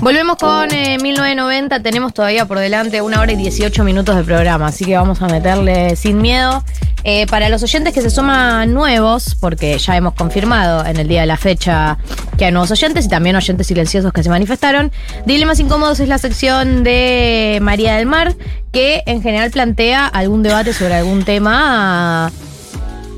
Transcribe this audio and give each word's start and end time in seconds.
Volvemos 0.00 0.36
con 0.36 0.70
eh, 0.72 0.98
1990. 1.00 1.80
Tenemos 1.80 2.12
todavía 2.12 2.44
por 2.44 2.58
delante 2.58 3.00
una 3.00 3.20
hora 3.20 3.32
y 3.32 3.36
18 3.36 3.84
minutos 3.84 4.14
de 4.16 4.22
programa, 4.22 4.66
así 4.66 4.84
que 4.84 4.96
vamos 4.96 5.22
a 5.22 5.28
meterle 5.28 5.96
sin 5.96 6.20
miedo. 6.20 6.62
Eh, 7.06 7.26
para 7.26 7.50
los 7.50 7.62
oyentes 7.62 7.92
que 7.92 8.00
se 8.00 8.08
suman 8.08 8.72
nuevos, 8.72 9.34
porque 9.38 9.78
ya 9.78 9.96
hemos 9.96 10.14
confirmado 10.14 10.86
en 10.86 10.98
el 10.98 11.06
día 11.06 11.20
de 11.20 11.26
la 11.26 11.36
fecha 11.36 11.98
que 12.38 12.46
hay 12.46 12.52
nuevos 12.52 12.70
oyentes 12.70 13.04
y 13.04 13.08
también 13.08 13.36
oyentes 13.36 13.66
silenciosos 13.66 14.10
que 14.12 14.22
se 14.22 14.30
manifestaron, 14.30 14.90
Dilemas 15.26 15.60
Incómodos 15.60 16.00
es 16.00 16.08
la 16.08 16.16
sección 16.16 16.82
de 16.82 17.58
María 17.60 17.96
del 17.96 18.06
Mar, 18.06 18.34
que 18.72 19.02
en 19.04 19.22
general 19.22 19.50
plantea 19.50 20.06
algún 20.06 20.42
debate 20.42 20.72
sobre 20.72 20.94
algún 20.94 21.24
tema 21.24 22.32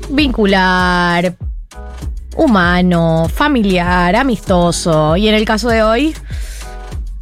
vincular, 0.09 1.35
humano, 2.37 3.29
familiar, 3.33 4.15
amistoso. 4.15 5.17
Y 5.17 5.27
en 5.27 5.35
el 5.35 5.45
caso 5.45 5.69
de 5.69 5.83
hoy, 5.83 6.15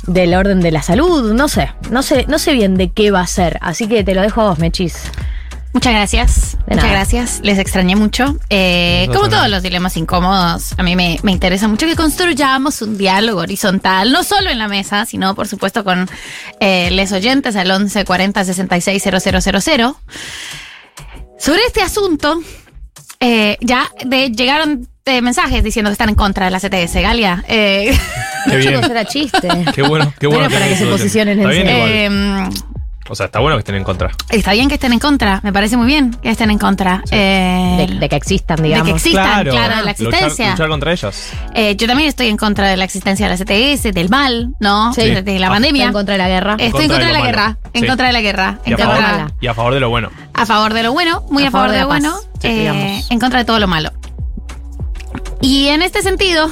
del 0.08 0.36
orden 0.36 0.60
de 0.60 0.72
la 0.72 0.82
salud, 0.82 1.34
no 1.34 1.48
sé, 1.48 1.72
no 1.90 2.04
sé, 2.04 2.26
no 2.28 2.38
sé 2.38 2.54
bien 2.54 2.76
de 2.76 2.92
qué 2.92 3.12
va 3.12 3.22
a 3.22 3.28
ser. 3.28 3.58
Así 3.62 3.88
que 3.88 4.04
te 4.04 4.14
lo 4.14 4.22
dejo 4.22 4.42
a 4.42 4.50
vos, 4.50 4.60
Mechis. 4.60 5.12
Muchas 5.74 5.92
gracias. 5.92 6.52
De 6.68 6.76
Muchas 6.76 6.86
nada. 6.86 6.92
gracias. 7.00 7.42
Les 7.44 7.60
extrañé 7.60 7.98
mucho. 7.98 8.38
Eh, 8.50 9.10
como 9.14 9.28
todos 9.28 9.50
los 9.50 9.62
dilemas 9.62 9.98
incómodos, 9.98 10.74
a 10.78 10.84
mí 10.84 10.96
me, 10.96 11.20
me 11.22 11.34
interesa 11.34 11.68
mucho 11.68 11.86
que 11.86 11.98
construyamos 11.98 12.82
un 12.82 12.98
diálogo 12.98 13.42
horizontal, 13.42 14.10
no 14.14 14.24
solo 14.24 14.50
en 14.50 14.58
la 14.58 14.70
mesa, 14.70 15.06
sino 15.06 15.36
por 15.36 15.50
supuesto 15.50 15.84
con 15.84 16.08
eh, 16.62 16.92
les 16.92 17.12
oyentes 17.12 17.58
al 17.58 17.70
11 17.70 18.06
40 18.06 18.46
66 18.46 19.04
000. 19.04 19.98
Sobre 21.38 21.62
este 21.68 21.82
asunto, 21.82 22.40
eh, 23.26 23.58
ya 23.62 23.90
de- 24.06 24.30
llegaron 24.32 24.88
eh, 25.06 25.22
mensajes 25.22 25.64
diciendo 25.64 25.90
que 25.90 25.94
están 25.94 26.10
en 26.10 26.16
contra 26.16 26.46
de 26.46 26.52
la 26.52 26.60
CTS, 26.60 27.02
Galia. 27.02 27.44
Eh, 27.48 27.96
Qué 28.50 28.58
bien. 28.58 28.74
Chicos, 28.76 28.90
era 28.90 29.06
chiste. 29.06 29.48
Qué 29.74 29.82
bueno, 29.82 30.14
qué 30.20 30.28
No 30.28 30.34
bueno. 30.36 30.50
para 30.52 30.68
que 30.68 30.76
se 30.76 30.86
posicionen 30.86 31.40
en 31.40 31.50
serio. 31.50 32.50
O 33.08 33.14
sea, 33.14 33.28
está 33.28 33.40
bueno 33.40 33.56
que 33.56 33.60
estén 33.60 33.76
en 33.76 33.84
contra. 33.84 34.10
está 34.30 34.54
bien 34.54 34.68
que 34.68 34.76
estén 34.76 34.92
en 34.92 34.98
contra, 35.00 35.40
me 35.44 35.54
parece 35.54 35.78
muy 35.78 35.86
bien 35.86 36.10
que 36.24 36.30
estén 36.32 36.50
en 36.50 36.58
contra. 36.58 37.04
Eh, 37.12 37.86
De, 37.88 38.00
de 38.00 38.10
que 38.10 38.16
existan, 38.16 38.58
de 38.58 38.64
digamos. 38.64 38.88
que 38.88 38.96
existan, 38.96 39.44
claro, 39.44 39.52
de 39.52 39.58
la 39.60 39.68
Luchar, 39.76 39.90
existencia. 39.90 40.52
luchar 40.52 40.68
contra 40.70 40.92
ellas. 40.92 41.30
Eh, 41.54 41.76
yo 41.76 41.86
también 41.88 42.10
estoy 42.10 42.28
en 42.30 42.38
contra 42.38 42.68
de 42.68 42.78
la 42.78 42.84
existencia 42.84 43.28
de 43.30 43.38
la 43.38 43.38
CTS, 43.38 43.92
del 43.94 44.10
mal, 44.10 44.50
¿no? 44.60 44.92
Sí. 44.94 45.02
De, 45.02 45.22
de 45.22 45.38
la 45.40 45.48
Ah. 45.48 45.50
pandemia. 45.52 45.86
en 45.86 45.94
contra 45.94 46.14
de 46.14 46.18
la 46.18 46.28
guerra. 46.28 46.54
Estoy 46.58 46.66
en 46.66 46.72
contra 46.72 46.88
contra 46.88 47.08
de 47.08 47.14
de 47.14 47.20
la 47.20 47.26
guerra. 47.26 47.44
malo. 47.48 47.58
En 47.74 47.82
Sí. 47.82 47.88
contra 47.88 48.08
de 48.08 48.14
la 48.14 48.22
guerra. 48.22 48.60
Y 48.66 48.70
En 48.70 48.74
a, 48.74 48.78
contra, 48.86 49.08
favor, 49.08 49.32
y 49.40 49.48
a 49.48 49.54
favor 49.54 49.74
de 49.76 49.80
lo 49.82 49.90
bueno. 49.90 50.10
a 50.34 50.46
favor 50.48 50.74
de 50.74 50.84
lo 50.84 50.92
bueno, 50.94 51.24
muy 51.30 51.44
A 51.44 51.48
a, 51.48 51.52
favor 51.52 51.68
favor 51.68 51.68
de 51.70 51.74
de 51.74 51.78
la 51.78 51.84
lo 51.84 51.88
bueno, 51.88 52.16
sí, 52.42 52.48
eh, 52.48 53.04
en 53.12 53.20
contra 53.20 53.40
de 53.40 53.46
todo 53.46 53.60
lo 53.60 53.68
malo. 53.68 53.92
Y 55.42 55.68
en 55.68 55.82
este 55.84 56.02
sentido, 56.02 56.50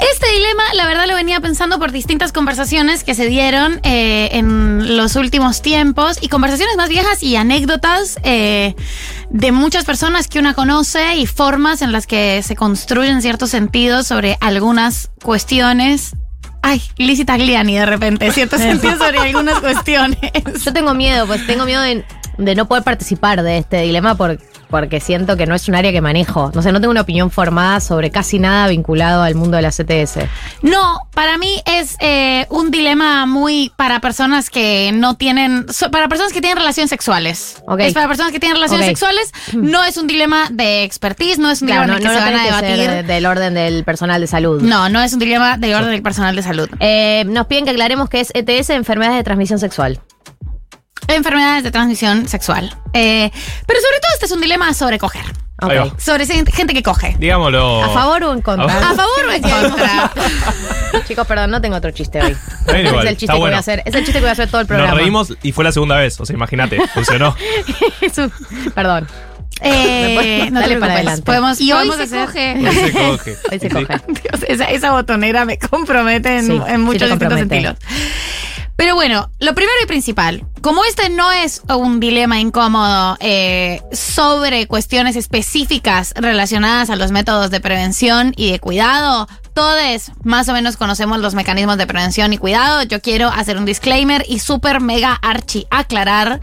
este 0.00 0.30
dilema, 0.32 0.62
la 0.74 0.86
verdad, 0.86 1.06
lo 1.06 1.14
venía 1.14 1.40
pensando 1.40 1.78
por 1.78 1.92
distintas 1.92 2.32
conversaciones 2.32 3.04
que 3.04 3.14
se 3.14 3.26
dieron 3.26 3.80
eh, 3.82 4.30
en 4.32 4.96
los 4.96 5.16
últimos 5.16 5.62
tiempos 5.62 6.18
y 6.20 6.28
conversaciones 6.28 6.76
más 6.76 6.88
viejas 6.88 7.22
y 7.22 7.36
anécdotas 7.36 8.18
eh, 8.22 8.74
de 9.30 9.52
muchas 9.52 9.84
personas 9.84 10.28
que 10.28 10.38
una 10.38 10.54
conoce 10.54 11.16
y 11.16 11.26
formas 11.26 11.82
en 11.82 11.92
las 11.92 12.06
que 12.06 12.42
se 12.42 12.56
construyen 12.56 13.20
ciertos 13.22 13.50
sentidos 13.50 14.06
sobre 14.06 14.38
algunas 14.40 15.10
cuestiones. 15.22 16.12
Ay, 16.62 16.82
Lizzie 16.96 17.24
Tagliani 17.24 17.76
de 17.76 17.86
repente, 17.86 18.30
ciertos 18.32 18.60
sentidos 18.62 18.98
sobre 18.98 19.18
algunas 19.18 19.60
cuestiones. 19.60 20.18
Yo 20.64 20.72
tengo 20.72 20.94
miedo, 20.94 21.26
pues 21.26 21.46
tengo 21.46 21.64
miedo 21.64 21.82
de, 21.82 22.04
de 22.38 22.54
no 22.54 22.66
poder 22.68 22.84
participar 22.84 23.42
de 23.42 23.58
este 23.58 23.82
dilema 23.82 24.14
por- 24.16 24.38
porque 24.70 25.00
siento 25.00 25.36
que 25.36 25.46
no 25.46 25.54
es 25.54 25.68
un 25.68 25.74
área 25.74 25.92
que 25.92 26.00
manejo. 26.00 26.50
No 26.54 26.62
sé, 26.62 26.72
no 26.72 26.80
tengo 26.80 26.90
una 26.92 27.00
opinión 27.02 27.30
formada 27.30 27.80
sobre 27.80 28.10
casi 28.10 28.38
nada 28.38 28.68
vinculado 28.68 29.22
al 29.22 29.34
mundo 29.34 29.56
de 29.56 29.62
la 29.62 29.70
CTS. 29.70 30.20
No, 30.62 31.00
para 31.14 31.36
mí 31.38 31.60
es 31.66 31.96
eh, 32.00 32.46
un 32.50 32.70
dilema 32.70 33.26
muy 33.26 33.72
para 33.76 34.00
personas 34.00 34.50
que 34.50 34.92
no 34.94 35.14
tienen, 35.16 35.66
so- 35.72 35.90
para 35.90 36.08
personas 36.08 36.32
que 36.32 36.40
tienen 36.40 36.56
relaciones 36.58 36.90
sexuales. 36.90 37.62
Ok. 37.66 37.80
Es 37.80 37.94
para 37.94 38.08
personas 38.08 38.32
que 38.32 38.40
tienen 38.40 38.56
relaciones 38.56 38.86
sexuales. 38.86 39.32
No 39.52 39.84
es 39.84 39.96
un 39.96 40.06
dilema 40.06 40.48
de 40.50 40.84
expertise, 40.84 41.38
no 41.38 41.50
es 41.50 41.62
un 41.62 41.68
Claro, 41.68 41.82
dilema 41.82 41.98
no, 41.98 41.98
el 41.98 42.04
no, 42.04 42.10
que 42.10 42.16
se 42.18 42.24
van 42.24 42.34
a 42.34 42.60
que 42.60 42.66
debatir. 42.68 42.90
de- 42.90 43.02
del 43.14 43.26
orden 43.26 43.54
del 43.54 43.84
personal 43.84 44.20
de 44.20 44.26
salud. 44.26 44.62
No, 44.62 44.88
no 44.88 45.00
es 45.02 45.12
un 45.12 45.18
dilema 45.18 45.56
de 45.58 45.74
orden 45.74 45.90
del 45.90 46.02
personal 46.02 46.36
de 46.36 46.42
salud. 46.42 46.68
Eh, 46.80 47.24
nos 47.26 47.46
piden 47.46 47.64
que 47.64 47.70
aclaremos 47.70 48.08
que 48.08 48.20
es 48.20 48.30
ETS, 48.34 48.70
enfermedades 48.70 49.18
de 49.18 49.24
transmisión 49.24 49.58
sexual. 49.58 50.00
Enfermedades 51.14 51.62
de 51.64 51.70
transmisión 51.70 52.28
sexual. 52.28 52.74
Eh, 52.92 53.30
pero 53.66 53.80
sobre 53.80 54.00
todo 54.00 54.10
este 54.14 54.26
es 54.26 54.32
un 54.32 54.40
dilema 54.40 54.72
sobre 54.74 54.98
coger. 54.98 55.24
Ahí 55.58 55.76
va. 55.76 55.92
Sobre 55.98 56.24
gente 56.26 56.72
que 56.72 56.82
coge. 56.82 57.16
Digámoslo. 57.18 57.82
¿A 57.84 57.90
favor 57.90 58.22
o 58.24 58.32
en 58.32 58.40
contra? 58.40 58.90
¿A 58.90 58.94
favor 58.94 59.26
o 59.28 59.32
en 59.32 59.42
contra? 59.70 60.10
Chicos, 61.06 61.26
perdón, 61.26 61.50
no 61.50 61.60
tengo 61.60 61.76
otro 61.76 61.90
chiste 61.90 62.20
hoy. 62.22 62.36
igual, 62.82 63.04
es 63.06 63.10
el 63.10 63.16
chiste 63.18 63.24
está 63.26 63.32
que 63.34 63.38
voy 63.38 63.40
bueno. 63.40 63.56
a 63.56 63.60
hacer. 63.60 63.82
Es 63.84 63.94
el 63.94 64.00
chiste 64.04 64.14
que 64.14 64.20
voy 64.20 64.28
a 64.30 64.32
hacer 64.32 64.48
todo 64.48 64.62
el 64.62 64.66
Nos 64.66 64.76
programa. 64.76 64.98
reímos 64.98 65.34
y 65.42 65.52
fue 65.52 65.64
la 65.64 65.72
segunda 65.72 65.96
vez. 65.96 66.18
O 66.20 66.24
sea, 66.24 66.34
imagínate, 66.34 66.78
funcionó. 66.94 67.36
Es 68.00 68.16
un- 68.16 68.32
perdón. 68.74 69.06
Eh, 69.60 70.48
no 70.52 70.60
te 70.60 70.68
dale 70.68 70.76
para 70.78 70.78
preocupes. 70.78 70.90
adelante. 70.94 71.22
Podemos, 71.22 71.60
Y 71.60 71.72
hoy 71.72 71.88
podemos 71.88 72.08
se 72.08 72.18
hacer- 72.18 72.26
coge. 72.26 72.54
Hoy 72.68 72.74
se 72.74 72.92
coge. 72.92 73.36
Hoy 73.50 73.58
se 73.58 73.68
Sí. 73.68 73.74
coge. 73.74 74.00
Dios, 74.08 74.42
esa, 74.48 74.64
esa 74.64 74.92
botonera 74.92 75.44
me 75.44 75.58
compromete 75.58 76.38
en, 76.38 76.46
Sí, 76.46 76.52
en 76.52 76.66
sí 76.66 76.78
muchos 76.78 77.10
distintos 77.10 77.28
compromete. 77.38 77.54
sentidos. 77.54 77.76
Pero 78.76 78.94
bueno, 78.94 79.30
lo 79.40 79.54
primero 79.54 79.76
y 79.82 79.86
principal, 79.86 80.46
como 80.60 80.84
este 80.84 81.08
no 81.10 81.30
es 81.32 81.62
un 81.68 82.00
dilema 82.00 82.40
incómodo 82.40 83.16
eh, 83.20 83.82
sobre 83.92 84.66
cuestiones 84.66 85.16
específicas 85.16 86.12
relacionadas 86.16 86.90
a 86.90 86.96
los 86.96 87.10
métodos 87.12 87.50
de 87.50 87.60
prevención 87.60 88.32
y 88.36 88.50
de 88.50 88.58
cuidado, 88.58 89.26
todos 89.54 90.12
más 90.22 90.48
o 90.48 90.52
menos 90.52 90.76
conocemos 90.76 91.18
los 91.18 91.34
mecanismos 91.34 91.76
de 91.76 91.86
prevención 91.86 92.32
y 92.32 92.38
cuidado. 92.38 92.82
Yo 92.82 93.00
quiero 93.00 93.28
hacer 93.28 93.56
un 93.56 93.64
disclaimer 93.64 94.24
y 94.28 94.38
súper 94.38 94.80
mega 94.80 95.12
archi 95.14 95.66
aclarar 95.70 96.40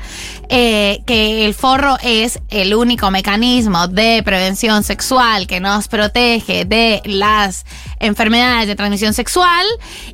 eh, 0.50 1.02
que 1.06 1.46
el 1.46 1.54
forro 1.54 1.98
es 2.04 2.40
el 2.50 2.74
único 2.76 3.10
mecanismo 3.12 3.88
de 3.88 4.22
prevención 4.24 4.84
sexual 4.84 5.48
que 5.48 5.60
nos 5.60 5.88
protege 5.88 6.66
de 6.66 7.02
las 7.06 7.66
enfermedades 8.00 8.68
de 8.68 8.76
transmisión 8.76 9.14
sexual. 9.14 9.66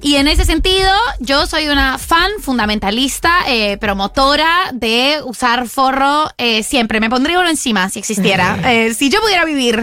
Y 0.02 0.16
en 0.16 0.28
ese 0.28 0.46
sentido, 0.46 0.92
yo 1.20 1.46
soy 1.46 1.68
una 1.68 1.98
fan 1.98 2.32
fundamentalista, 2.42 3.32
eh, 3.48 3.78
promotora 3.94 4.72
de 4.74 5.20
usar 5.24 5.68
forro 5.68 6.28
eh, 6.40 6.64
siempre. 6.64 7.00
Me 7.00 7.12
pondría 7.12 7.40
uno 7.40 7.48
encima 7.48 7.90
si 7.90 8.00
existiera. 8.00 8.58
Eh, 8.64 8.94
si 8.94 9.10
yo 9.10 9.20
pudiera 9.22 9.46
vivir 9.46 9.76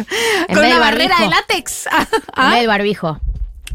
En 0.49 0.55
con 0.55 0.63
vez 0.63 0.73
una 0.73 0.81
barrera 0.81 1.17
de 1.21 1.29
látex. 1.29 1.87
En 2.13 2.21
¿Ah? 2.35 2.51
vez 2.51 2.59
del 2.61 2.67
barbijo. 2.67 3.21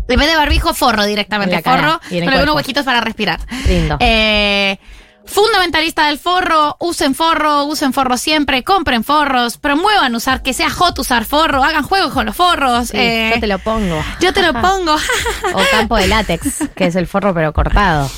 En 0.09 0.19
vez 0.19 0.27
de 0.27 0.35
barbijo, 0.35 0.73
forro 0.73 1.05
directamente. 1.05 1.55
En 1.55 1.61
cara 1.61 1.99
forro 1.99 2.01
en 2.09 2.25
con 2.25 2.33
algunos 2.33 2.55
huequitos 2.55 2.83
para 2.83 3.01
respirar. 3.01 3.39
Lindo. 3.67 3.97
Eh, 4.01 4.77
fundamentalista 5.25 6.07
del 6.07 6.19
forro, 6.19 6.75
usen 6.79 7.15
forro, 7.15 7.65
usen 7.65 7.93
forro 7.93 8.17
siempre, 8.17 8.63
compren 8.63 9.03
forros, 9.03 9.57
promuevan 9.57 10.15
usar, 10.15 10.41
que 10.41 10.53
sea 10.53 10.69
hot 10.69 10.97
usar 10.99 11.23
forro, 11.23 11.63
hagan 11.63 11.83
juegos 11.83 12.11
con 12.11 12.25
los 12.25 12.35
forros. 12.35 12.89
Sí, 12.89 12.97
eh, 12.97 13.31
yo 13.35 13.39
te 13.39 13.47
lo 13.47 13.59
pongo. 13.59 14.03
yo 14.19 14.33
te 14.33 14.41
lo 14.41 14.53
pongo. 14.53 14.95
O 15.53 15.61
campo 15.71 15.95
de 15.97 16.07
látex, 16.07 16.69
que 16.75 16.87
es 16.87 16.95
el 16.95 17.07
forro 17.07 17.33
pero 17.33 17.53
cortado. 17.53 18.09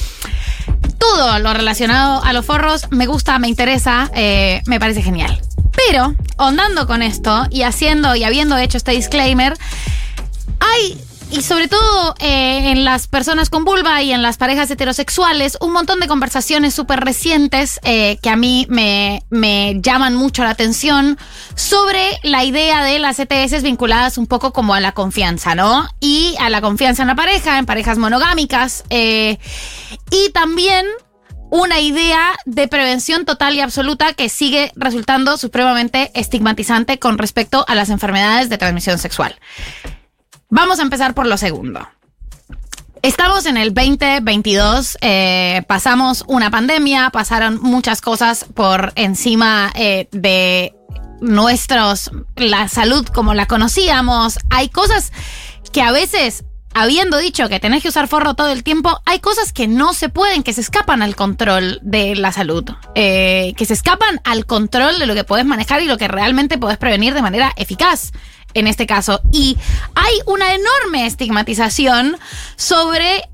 Todo 0.97 1.39
lo 1.39 1.53
relacionado 1.53 2.23
a 2.23 2.33
los 2.33 2.45
forros 2.45 2.87
me 2.89 3.05
gusta, 3.05 3.39
me 3.39 3.47
interesa, 3.47 4.09
eh, 4.13 4.61
me 4.65 4.79
parece 4.79 5.01
genial. 5.01 5.41
Pero, 5.87 6.15
ondando 6.37 6.87
con 6.87 7.03
esto 7.03 7.45
y 7.49 7.63
haciendo 7.63 8.15
y 8.15 8.23
habiendo 8.23 8.57
hecho 8.57 8.77
este 8.77 8.91
disclaimer, 8.91 9.55
hay, 10.59 10.99
y 11.31 11.41
sobre 11.41 11.67
todo 11.67 12.15
eh, 12.19 12.71
en 12.71 12.85
las 12.85 13.07
personas 13.07 13.49
con 13.49 13.65
vulva 13.65 14.01
y 14.01 14.11
en 14.11 14.21
las 14.21 14.37
parejas 14.37 14.71
heterosexuales, 14.71 15.57
un 15.61 15.73
montón 15.73 15.99
de 15.99 16.07
conversaciones 16.07 16.73
súper 16.73 17.01
recientes 17.01 17.79
eh, 17.83 18.17
que 18.21 18.29
a 18.29 18.35
mí 18.35 18.65
me, 18.69 19.23
me 19.29 19.75
llaman 19.81 20.15
mucho 20.15 20.43
la 20.43 20.51
atención 20.51 21.17
sobre 21.55 22.01
la 22.23 22.43
idea 22.43 22.83
de 22.83 22.99
las 22.99 23.19
ETS 23.19 23.61
vinculadas 23.63 24.17
un 24.17 24.27
poco 24.27 24.53
como 24.53 24.73
a 24.73 24.79
la 24.79 24.93
confianza, 24.93 25.55
¿no? 25.55 25.87
Y 25.99 26.35
a 26.39 26.49
la 26.49 26.61
confianza 26.61 27.03
en 27.03 27.09
la 27.09 27.15
pareja, 27.15 27.57
en 27.57 27.65
parejas 27.65 27.97
monogámicas. 27.97 28.83
eh, 28.89 29.37
y 30.11 30.31
también 30.31 30.85
una 31.49 31.79
idea 31.79 32.37
de 32.45 32.67
prevención 32.67 33.25
total 33.25 33.55
y 33.55 33.61
absoluta 33.61 34.13
que 34.13 34.29
sigue 34.29 34.71
resultando 34.75 35.37
supremamente 35.37 36.11
estigmatizante 36.13 36.99
con 36.99 37.17
respecto 37.17 37.63
a 37.67 37.75
las 37.75 37.89
enfermedades 37.89 38.49
de 38.49 38.57
transmisión 38.57 38.97
sexual. 38.97 39.35
Vamos 40.49 40.79
a 40.79 40.83
empezar 40.83 41.13
por 41.13 41.27
lo 41.27 41.37
segundo. 41.37 41.87
Estamos 43.01 43.45
en 43.45 43.57
el 43.57 43.73
2022, 43.73 44.97
eh, 45.01 45.61
pasamos 45.67 46.23
una 46.27 46.49
pandemia, 46.49 47.09
pasaron 47.09 47.59
muchas 47.61 48.01
cosas 48.01 48.45
por 48.55 48.93
encima 48.95 49.71
eh, 49.75 50.07
de 50.11 50.73
nuestros, 51.21 52.11
la 52.35 52.67
salud 52.69 53.05
como 53.07 53.33
la 53.33 53.45
conocíamos. 53.45 54.39
Hay 54.49 54.69
cosas 54.69 55.11
que 55.73 55.81
a 55.81 55.91
veces, 55.91 56.45
habiendo 56.73 57.17
dicho 57.17 57.49
que 57.49 57.59
tenés 57.59 57.83
que 57.83 57.89
usar 57.89 58.07
forro 58.07 58.33
todo 58.33 58.49
el 58.49 58.63
tiempo, 58.63 59.01
hay 59.05 59.19
cosas 59.19 59.51
que 59.51 59.67
no 59.67 59.93
se 59.93 60.09
pueden, 60.09 60.43
que 60.43 60.53
se 60.53 60.61
escapan 60.61 61.01
al 61.01 61.15
control 61.15 61.79
de 61.83 62.15
la 62.15 62.31
salud, 62.31 62.71
eh, 62.95 63.53
que 63.57 63.65
se 63.65 63.73
escapan 63.73 64.21
al 64.23 64.45
control 64.45 64.97
de 64.97 65.07
lo 65.07 65.13
que 65.13 65.23
podés 65.25 65.45
manejar 65.45 65.81
y 65.81 65.85
lo 65.85 65.97
que 65.97 66.07
realmente 66.07 66.57
podés 66.57 66.77
prevenir 66.77 67.13
de 67.13 67.21
manera 67.21 67.53
eficaz. 67.57 68.11
En 68.53 68.67
este 68.67 68.85
caso. 68.87 69.21
Y 69.31 69.57
hay 69.95 70.13
una 70.25 70.53
enorme 70.53 71.05
estigmatización 71.05 72.17
sobre 72.55 73.29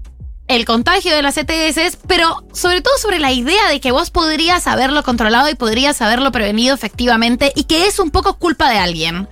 el 0.48 0.66
contagio 0.66 1.16
de 1.16 1.22
las 1.22 1.38
ETS, 1.38 1.98
pero 2.08 2.44
sobre 2.54 2.82
todo 2.82 2.98
sobre 2.98 3.20
la 3.20 3.32
idea 3.32 3.70
de 3.70 3.80
que 3.80 3.92
vos 3.92 4.12
podrías 4.12 4.68
haberlo 4.68 5.04
controlado 5.04 5.50
y 5.50 5.56
podrías 5.56 6.02
haberlo 6.02 6.32
prevenido 6.32 6.76
efectivamente 6.76 7.52
y 7.56 7.64
que 7.64 7.88
es 7.88 8.00
un 8.00 8.12
poco 8.12 8.38
culpa 8.38 8.70
de 8.70 8.78
alguien. 8.78 9.28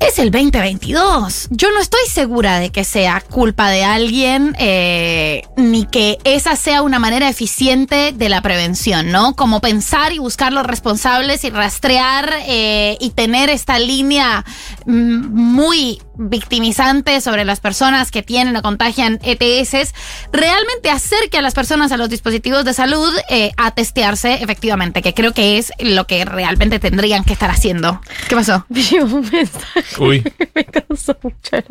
Es 0.00 0.18
el 0.18 0.30
2022. 0.30 1.48
Yo 1.50 1.70
no 1.70 1.80
estoy 1.80 2.00
segura 2.08 2.58
de 2.58 2.70
que 2.70 2.84
sea 2.84 3.20
culpa 3.20 3.70
de 3.70 3.84
alguien 3.84 4.54
eh, 4.58 5.42
ni 5.56 5.86
que 5.86 6.18
esa 6.24 6.56
sea 6.56 6.82
una 6.82 6.98
manera 6.98 7.28
eficiente 7.28 8.12
de 8.12 8.28
la 8.28 8.42
prevención, 8.42 9.10
¿no? 9.10 9.34
Como 9.34 9.60
pensar 9.60 10.12
y 10.12 10.18
buscar 10.18 10.52
los 10.52 10.66
responsables 10.66 11.44
y 11.44 11.50
rastrear 11.50 12.34
eh, 12.46 12.96
y 13.00 13.10
tener 13.10 13.50
esta 13.50 13.78
línea 13.78 14.44
mm, 14.86 15.26
muy 15.32 16.00
victimizante 16.16 17.20
sobre 17.20 17.44
las 17.44 17.60
personas 17.60 18.10
que 18.10 18.22
tienen 18.22 18.56
o 18.56 18.62
contagian 18.62 19.18
ETS, 19.22 19.92
realmente 20.32 20.90
acerque 20.90 21.38
a 21.38 21.42
las 21.42 21.54
personas 21.54 21.92
a 21.92 21.96
los 21.96 22.08
dispositivos 22.08 22.64
de 22.64 22.74
salud 22.74 23.12
eh, 23.28 23.52
a 23.56 23.72
testearse 23.72 24.34
efectivamente, 24.42 25.02
que 25.02 25.14
creo 25.14 25.32
que 25.32 25.58
es 25.58 25.72
lo 25.78 26.06
que 26.06 26.24
realmente 26.24 26.78
tendrían 26.78 27.24
que 27.24 27.32
estar 27.32 27.50
haciendo. 27.50 28.00
¿Qué 28.28 28.36
pasó? 28.36 28.64
Vi 28.74 28.98
un 29.00 29.28
mensaje. 29.30 29.93
Uy. 29.98 30.22
Me 30.54 30.64
causó 30.64 31.16
mucha. 31.22 31.64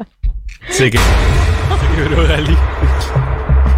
Se, 0.70 0.90
que, 0.90 0.98
se 0.98 1.96
quebró 1.96 2.28
Gali. 2.28 2.58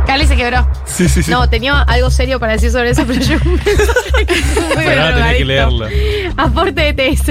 Cali 0.06 0.28
se 0.28 0.36
quebró. 0.36 0.68
Sí, 0.86 1.10
sí, 1.10 1.24
sí. 1.24 1.32
No, 1.32 1.50
tenía 1.50 1.82
algo 1.82 2.10
serio 2.12 2.40
para 2.40 2.54
decir 2.54 2.72
sobre 2.72 2.92
eso, 2.92 3.04
pero 3.08 3.20
yo 3.22 3.38
un 3.46 3.60
que 4.78 5.46
leerlo. 5.46 5.88
Aporte 6.38 6.94
de 6.94 6.94
TS. 6.94 7.30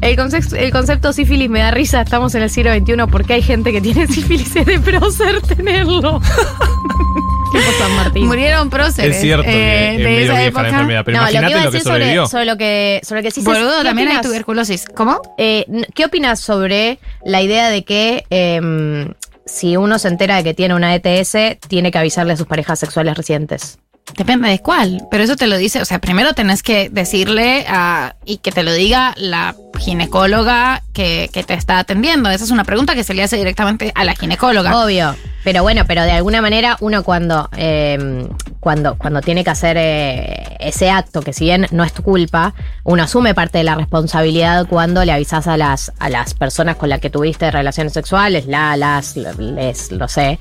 El 0.00 0.16
concepto, 0.16 0.56
el 0.56 0.70
concepto 0.70 1.12
sífilis 1.12 1.48
me 1.48 1.60
da 1.60 1.70
risa. 1.70 2.02
Estamos 2.02 2.34
en 2.34 2.42
el 2.42 2.50
siglo 2.50 2.72
XXI 2.74 2.94
porque 3.10 3.34
hay 3.34 3.42
gente 3.42 3.72
que 3.72 3.80
tiene 3.80 4.06
sífilis 4.08 4.54
es 4.56 4.66
de 4.66 4.78
prócer 4.80 5.40
tenerlo. 5.42 6.20
¿Qué 7.52 7.58
pasa, 7.58 7.88
Martín? 7.96 8.26
Murieron 8.26 8.70
próceres. 8.70 9.14
Es 9.16 9.20
cierto 9.22 9.44
eh, 9.46 9.94
que 9.98 10.02
de 10.02 10.24
esa 10.24 10.32
la 10.32 10.44
época. 10.44 10.68
enfermedad, 10.68 11.02
pero 11.04 11.18
No, 11.18 11.24
lo 11.24 11.30
que 11.30 11.36
iba 11.50 11.60
a 11.60 11.64
decir 11.66 11.80
sobre, 11.82 12.26
sobre 12.26 12.44
lo 12.46 12.56
que 12.56 13.00
sobre 13.04 13.20
lo 13.20 13.24
que 13.26 13.30
sí 13.30 13.42
Boludo, 13.42 13.78
¿qué 13.78 13.84
también 13.84 14.08
hay 14.08 14.14
opinas? 14.16 14.26
tuberculosis. 14.26 14.86
¿Cómo? 14.94 15.20
Eh, 15.36 15.66
¿Qué 15.94 16.06
opinas 16.06 16.40
sobre 16.40 16.98
la 17.26 17.42
idea 17.42 17.68
de 17.68 17.84
que 17.84 18.24
em, 18.30 19.12
si 19.46 19.76
uno 19.76 19.98
se 19.98 20.08
entera 20.08 20.36
de 20.36 20.44
que 20.44 20.54
tiene 20.54 20.74
una 20.74 20.94
ETS, 20.94 21.58
tiene 21.68 21.90
que 21.90 21.98
avisarle 21.98 22.32
a 22.32 22.36
sus 22.36 22.46
parejas 22.46 22.78
sexuales 22.78 23.16
recientes? 23.16 23.78
Depende 24.16 24.48
de 24.48 24.58
cuál, 24.58 25.06
pero 25.10 25.24
eso 25.24 25.36
te 25.36 25.46
lo 25.46 25.56
dice, 25.56 25.80
o 25.80 25.84
sea, 25.84 25.98
primero 25.98 26.34
tenés 26.34 26.62
que 26.62 26.90
decirle 26.90 27.64
a, 27.68 28.16
y 28.26 28.38
que 28.38 28.52
te 28.52 28.62
lo 28.62 28.72
diga 28.72 29.14
la 29.16 29.54
ginecóloga 29.78 30.82
que, 30.92 31.30
que 31.32 31.44
te 31.44 31.54
está 31.54 31.78
atendiendo. 31.78 32.28
Esa 32.28 32.44
es 32.44 32.50
una 32.50 32.64
pregunta 32.64 32.94
que 32.94 33.04
se 33.04 33.14
le 33.14 33.22
hace 33.22 33.36
directamente 33.36 33.92
a 33.94 34.04
la 34.04 34.14
ginecóloga. 34.14 34.84
Obvio. 34.84 35.14
Pero 35.44 35.62
bueno, 35.62 35.84
pero 35.86 36.02
de 36.02 36.12
alguna 36.12 36.40
manera 36.40 36.76
uno 36.80 37.02
cuando, 37.02 37.48
em, 37.56 38.28
cuando, 38.60 38.96
cuando 38.96 39.20
tiene 39.22 39.42
que 39.44 39.50
hacer 39.50 39.76
eh, 39.78 40.56
ese 40.60 40.90
acto, 40.90 41.20
que 41.20 41.32
si 41.32 41.44
bien 41.46 41.66
no 41.72 41.82
es 41.82 41.92
tu 41.92 42.02
culpa, 42.02 42.54
uno 42.84 43.02
asume 43.02 43.34
parte 43.34 43.58
de 43.58 43.64
la 43.64 43.74
responsabilidad 43.74 44.66
cuando 44.68 45.04
le 45.04 45.12
avisas 45.12 45.46
a 45.46 45.56
las, 45.56 45.92
a 45.98 46.10
las 46.10 46.34
personas 46.34 46.76
con 46.76 46.88
las 46.88 47.00
que 47.00 47.10
tuviste 47.10 47.50
relaciones 47.50 47.92
sexuales, 47.92 48.46
la, 48.46 48.76
las, 48.76 49.16
les, 49.16 49.90
lo 49.90 50.06
sé. 50.06 50.38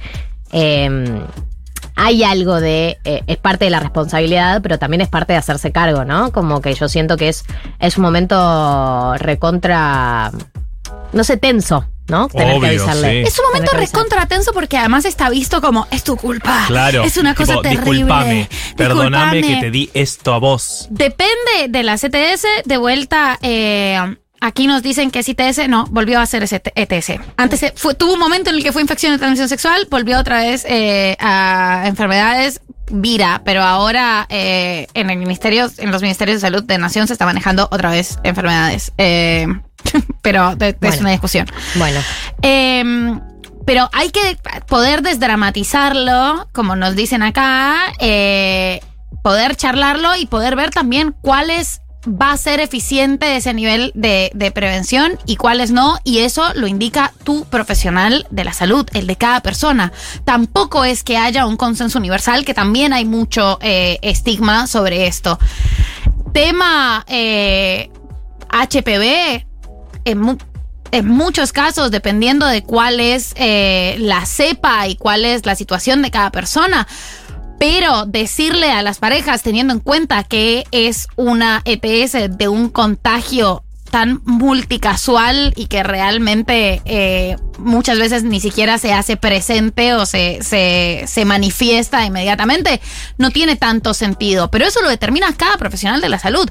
Em, 0.51 1.23
hay 2.01 2.23
algo 2.23 2.59
de. 2.59 2.97
eh, 3.03 3.23
es 3.27 3.37
parte 3.37 3.65
de 3.65 3.71
la 3.71 3.79
responsabilidad, 3.79 4.61
pero 4.61 4.79
también 4.79 5.01
es 5.01 5.07
parte 5.09 5.33
de 5.33 5.39
hacerse 5.39 5.71
cargo, 5.71 6.05
¿no? 6.05 6.31
Como 6.31 6.61
que 6.61 6.73
yo 6.73 6.89
siento 6.89 7.17
que 7.17 7.29
es, 7.29 7.43
es 7.79 7.97
un 7.97 8.03
momento 8.03 9.13
recontra. 9.17 10.31
No 11.13 11.23
sé, 11.23 11.37
tenso, 11.37 11.85
¿no? 12.07 12.27
Tener 12.29 12.51
Obvio, 12.57 12.61
que 12.61 12.67
avisarle. 12.67 13.21
sí. 13.23 13.27
Es 13.27 13.39
un 13.39 13.45
momento 13.51 13.75
recontra 13.75 14.25
tenso 14.27 14.51
porque 14.53 14.77
además 14.77 15.05
está 15.05 15.29
visto 15.29 15.61
como 15.61 15.87
es 15.91 16.03
tu 16.03 16.15
culpa. 16.17 16.63
Claro. 16.67 17.03
Es 17.03 17.17
una 17.17 17.35
cosa 17.35 17.53
tipo, 17.53 17.61
terrible. 17.63 17.91
Disculpame. 17.93 18.49
Perdóname 18.77 19.41
que 19.41 19.55
te 19.57 19.71
di 19.71 19.89
esto 19.93 20.33
a 20.33 20.39
vos. 20.39 20.87
Depende 20.89 21.67
de 21.69 21.83
la 21.83 21.95
CTS, 21.97 22.45
de 22.65 22.77
vuelta, 22.77 23.37
eh, 23.41 23.99
aquí 24.41 24.67
nos 24.67 24.81
dicen 24.83 25.11
que 25.11 25.19
es 25.19 25.29
ITS, 25.29 25.69
no, 25.69 25.85
volvió 25.91 26.19
a 26.19 26.25
ser 26.25 26.43
ETS. 26.43 27.11
Antes 27.37 27.63
eh, 27.63 27.73
fue, 27.75 27.95
tuvo 27.95 28.13
un 28.13 28.19
momento 28.19 28.49
en 28.49 28.57
el 28.57 28.63
que 28.63 28.71
fue 28.73 28.81
infección 28.81 29.13
de 29.13 29.17
transmisión 29.19 29.47
sexual, 29.47 29.87
volvió 29.89 30.19
otra 30.19 30.41
vez 30.41 30.65
eh, 30.67 31.15
a 31.19 31.83
enfermedades 31.85 32.61
vira, 32.93 33.41
pero 33.45 33.63
ahora 33.63 34.25
eh, 34.29 34.87
en 34.93 35.09
el 35.09 35.17
ministerio, 35.17 35.71
en 35.77 35.91
los 35.91 36.01
ministerios 36.01 36.41
de 36.41 36.41
salud 36.41 36.63
de 36.63 36.77
Nación 36.77 37.07
se 37.07 37.13
está 37.13 37.25
manejando 37.25 37.69
otra 37.71 37.89
vez 37.91 38.19
enfermedades. 38.23 38.91
Eh, 38.97 39.47
pero 40.21 40.55
de- 40.57 40.69
es 40.69 40.79
Bueno. 40.79 40.97
una 41.01 41.11
discusión. 41.11 41.47
Bueno. 41.75 42.01
Eh, 42.41 42.83
pero 43.65 43.89
hay 43.93 44.09
que 44.09 44.37
poder 44.67 45.03
desdramatizarlo, 45.03 46.49
como 46.51 46.75
nos 46.75 46.95
dicen 46.95 47.21
acá, 47.23 47.77
poder 49.23 49.55
charlarlo 49.55 50.15
y 50.15 50.25
poder 50.25 50.55
ver 50.55 50.71
también 50.71 51.15
cuáles 51.21 51.80
va 52.07 52.31
a 52.31 52.37
ser 52.37 52.59
eficiente 52.59 53.35
ese 53.35 53.53
nivel 53.53 53.91
de, 53.93 54.51
prevención 54.53 55.19
y 55.25 55.35
cuáles 55.35 55.71
no, 55.71 55.99
y 56.03 56.19
eso 56.19 56.53
lo 56.55 56.67
indica 56.67 57.13
tu 57.23 57.45
profesional 57.45 58.25
de 58.31 58.43
la 58.43 58.53
salud, 58.53 58.87
el 58.93 59.05
de 59.07 59.15
cada 59.17 59.41
persona. 59.41 59.91
Tampoco 60.25 60.83
es 60.83 61.03
que 61.03 61.17
haya 61.17 61.45
un 61.45 61.57
consenso 61.57 61.99
universal, 61.99 62.43
que 62.43 62.53
también 62.53 62.91
hay 62.93 63.05
mucho 63.05 63.59
eh, 63.61 63.99
estigma 64.01 64.67
sobre 64.67 65.07
esto. 65.07 65.37
Tema 66.33 67.05
eh, 67.07 67.89
HPV, 68.49 69.45
en, 70.05 70.17
mu- 70.19 70.37
en 70.91 71.07
muchos 71.07 71.51
casos, 71.53 71.91
dependiendo 71.91 72.45
de 72.47 72.63
cuál 72.63 72.99
es 72.99 73.33
eh, 73.35 73.95
la 73.99 74.25
cepa 74.25 74.87
y 74.87 74.95
cuál 74.95 75.23
es 75.25 75.45
la 75.45 75.55
situación 75.55 76.01
de 76.01 76.11
cada 76.11 76.31
persona. 76.31 76.87
Pero 77.61 78.07
decirle 78.07 78.71
a 78.71 78.81
las 78.81 78.97
parejas, 78.97 79.43
teniendo 79.43 79.71
en 79.71 79.81
cuenta 79.81 80.23
que 80.23 80.63
es 80.71 81.07
una 81.15 81.61
ETS 81.63 82.35
de 82.35 82.47
un 82.47 82.69
contagio 82.69 83.61
tan 83.91 84.19
multicasual 84.25 85.53
y 85.55 85.67
que 85.67 85.83
realmente 85.83 86.81
eh, 86.85 87.35
muchas 87.59 87.99
veces 87.99 88.23
ni 88.23 88.39
siquiera 88.39 88.79
se 88.79 88.93
hace 88.93 89.15
presente 89.15 89.93
o 89.93 90.07
se, 90.07 90.39
se, 90.41 91.03
se 91.05 91.23
manifiesta 91.23 92.03
inmediatamente, 92.03 92.81
no 93.19 93.29
tiene 93.29 93.55
tanto 93.57 93.93
sentido. 93.93 94.49
Pero 94.49 94.65
eso 94.65 94.81
lo 94.81 94.89
determina 94.89 95.31
cada 95.37 95.57
profesional 95.57 96.01
de 96.01 96.09
la 96.09 96.17
salud. 96.17 96.49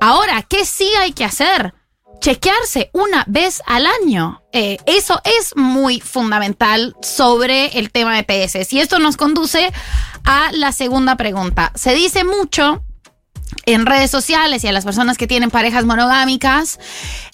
Ahora, 0.00 0.42
¿qué 0.42 0.64
sí 0.64 0.88
hay 1.00 1.10
que 1.10 1.24
hacer? 1.24 1.74
Chequearse 2.22 2.88
una 2.92 3.24
vez 3.26 3.62
al 3.66 3.84
año. 3.84 4.42
Eh, 4.52 4.78
eso 4.86 5.20
es 5.24 5.54
muy 5.56 6.00
fundamental 6.00 6.96
sobre 7.02 7.78
el 7.78 7.90
tema 7.90 8.16
de 8.16 8.22
PS. 8.22 8.72
Y 8.72 8.80
esto 8.80 8.98
nos 9.00 9.16
conduce 9.16 9.72
a 10.24 10.50
la 10.52 10.72
segunda 10.72 11.16
pregunta. 11.16 11.72
Se 11.74 11.94
dice 11.94 12.24
mucho 12.24 12.82
en 13.66 13.86
redes 13.86 14.10
sociales 14.10 14.64
y 14.64 14.68
a 14.68 14.72
las 14.72 14.84
personas 14.84 15.18
que 15.18 15.26
tienen 15.26 15.50
parejas 15.50 15.84
monogámicas 15.84 16.78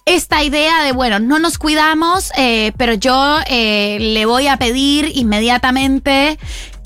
esta 0.08 0.42
idea 0.42 0.82
de, 0.82 0.92
bueno, 0.92 1.18
no 1.18 1.38
nos 1.38 1.58
cuidamos, 1.58 2.32
eh, 2.36 2.72
pero 2.78 2.94
yo 2.94 3.38
eh, 3.46 3.98
le 4.00 4.24
voy 4.24 4.46
a 4.46 4.56
pedir 4.56 5.12
inmediatamente 5.14 6.38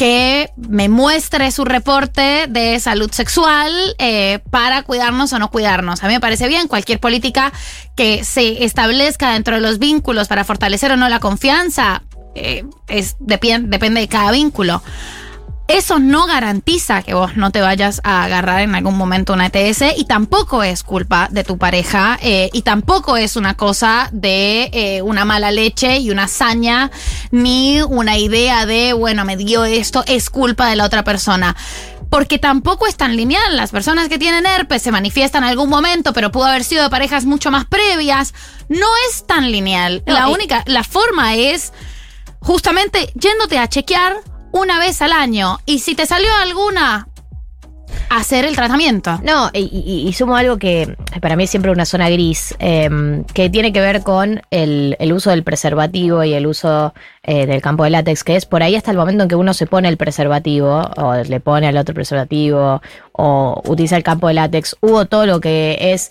que 0.03 0.51
me 0.57 0.89
muestre 0.89 1.53
su 1.53 1.65
reporte 1.65 2.47
de 2.49 2.81
salud 2.81 3.09
sexual 3.13 3.71
eh, 3.99 4.41
para 4.51 4.83
cuidarnos 4.83 5.33
o 5.33 5.39
no 5.39 5.49
cuidarnos. 5.49 6.03
A 6.03 6.09
mí 6.09 6.15
me 6.15 6.19
parece 6.19 6.49
bien 6.49 6.67
cualquier 6.67 6.99
política 6.99 7.53
que 7.95 8.25
se 8.25 8.65
establezca 8.65 9.33
dentro 9.33 9.55
de 9.55 9.61
los 9.61 9.79
vínculos 9.79 10.27
para 10.27 10.43
fortalecer 10.43 10.91
o 10.91 10.97
no 10.97 11.09
la 11.09 11.21
confianza. 11.21 12.03
eh, 12.35 12.65
es, 12.89 13.15
depende 13.21 14.01
de 14.01 14.09
cada 14.09 14.33
vínculo. 14.33 14.83
Eso 15.69 15.99
no 15.99 16.26
garantiza 16.26 17.02
que 17.02 17.14
vos 17.14 17.37
no 17.37 17.50
te 17.50 17.61
vayas 17.61 18.00
a 18.04 18.25
agarrar 18.25 18.61
en 18.61 18.75
algún 18.75 18.97
momento 18.97 19.33
una 19.33 19.47
ETS 19.47 19.97
y 19.97 20.04
tampoco 20.04 20.62
es 20.62 20.83
culpa 20.83 21.28
de 21.31 21.45
tu 21.45 21.57
pareja 21.57 22.19
eh, 22.21 22.50
y 22.52 22.62
tampoco 22.62 23.16
es 23.16 23.37
una 23.37 23.57
cosa 23.57 24.11
de 24.12 24.71
eh, 24.73 25.02
una 25.02 25.25
mala 25.25 25.50
leche 25.50 25.99
y 25.99 26.11
una 26.11 26.25
hazaña 26.25 26.90
ni 27.31 27.81
una 27.81 28.19
idea 28.19 28.66
de, 28.66 28.92
bueno, 28.92 29.25
me 29.25 29.37
dio 29.37 29.64
esto, 29.64 30.04
es 30.07 30.31
culpa 30.31 30.69
de 30.69 30.76
la 30.76 30.85
otra 30.85 31.04
persona. 31.04 31.57
Porque 32.11 32.38
tampoco 32.38 32.87
es 32.87 32.97
tan 32.97 33.16
lineal. 33.16 33.57
Las 33.57 33.71
personas 33.71 34.11
que 34.11 34.19
tienen 34.19 34.45
herpes 34.45 34.83
se 34.83 34.92
manifiestan 34.92 35.45
en 35.45 35.49
algún 35.49 35.71
momento, 35.71 36.12
pero 36.12 36.31
pudo 36.31 36.45
haber 36.45 36.62
sido 36.62 36.83
de 36.83 36.90
parejas 36.90 37.25
mucho 37.25 37.50
más 37.50 37.64
previas. 37.64 38.35
No 38.69 38.87
es 39.09 39.26
tan 39.26 39.50
lineal. 39.50 40.02
No, 40.07 40.12
la 40.12 40.28
única, 40.28 40.62
la 40.66 40.85
forma 40.85 41.37
es 41.37 41.73
justamente 42.40 43.11
yéndote 43.14 43.57
a 43.59 43.66
chequear 43.66 44.16
una 44.53 44.79
vez 44.79 45.03
al 45.03 45.13
año. 45.13 45.59
Y 45.67 45.81
si 45.81 45.95
te 45.95 46.07
salió 46.07 46.29
alguna, 46.41 47.09
hacer 48.09 48.45
el 48.45 48.55
tratamiento. 48.55 49.19
No, 49.23 49.51
y, 49.55 49.61
y- 49.73 50.09
y 50.09 50.13
sumo 50.13 50.37
algo 50.37 50.59
que 50.59 50.97
para 51.21 51.35
mí 51.37 51.45
es 51.45 51.51
siempre 51.51 51.71
una 51.71 51.85
zona 51.87 52.11
gris, 52.11 52.55
eh, 52.59 52.91
que 53.33 53.49
tiene 53.51 53.73
que 53.73 53.81
ver 53.81 54.03
con 54.03 54.43
el, 54.51 54.97
uso 55.15 55.31
del 55.31 55.43
preservativo 55.45 56.23
y 56.25 56.35
el 56.35 56.47
uso 56.47 56.93
eh, 57.23 57.47
del 57.47 57.63
campo 57.63 57.85
de 57.85 57.91
látex, 57.91 58.23
que 58.25 58.37
es 58.37 58.45
por 58.47 58.63
ahí 58.63 58.77
hasta 58.77 58.91
el 58.91 58.97
momento 58.99 59.23
en 59.23 59.29
que 59.31 59.35
uno 59.35 59.55
se 59.55 59.67
pone 59.67 59.89
el 59.89 59.97
preservativo, 59.97 60.91
o 60.97 61.15
le 61.15 61.41
pone 61.41 61.69
al 61.69 61.77
otro 61.77 61.95
preservativo, 61.95 62.83
o 63.13 63.63
utiliza 63.67 63.97
el 63.97 64.03
campo 64.03 64.29
de 64.29 64.35
látex, 64.35 64.77
hubo 64.81 65.07
todo 65.07 65.25
lo 65.27 65.41
que 65.41 65.79
es, 65.81 66.11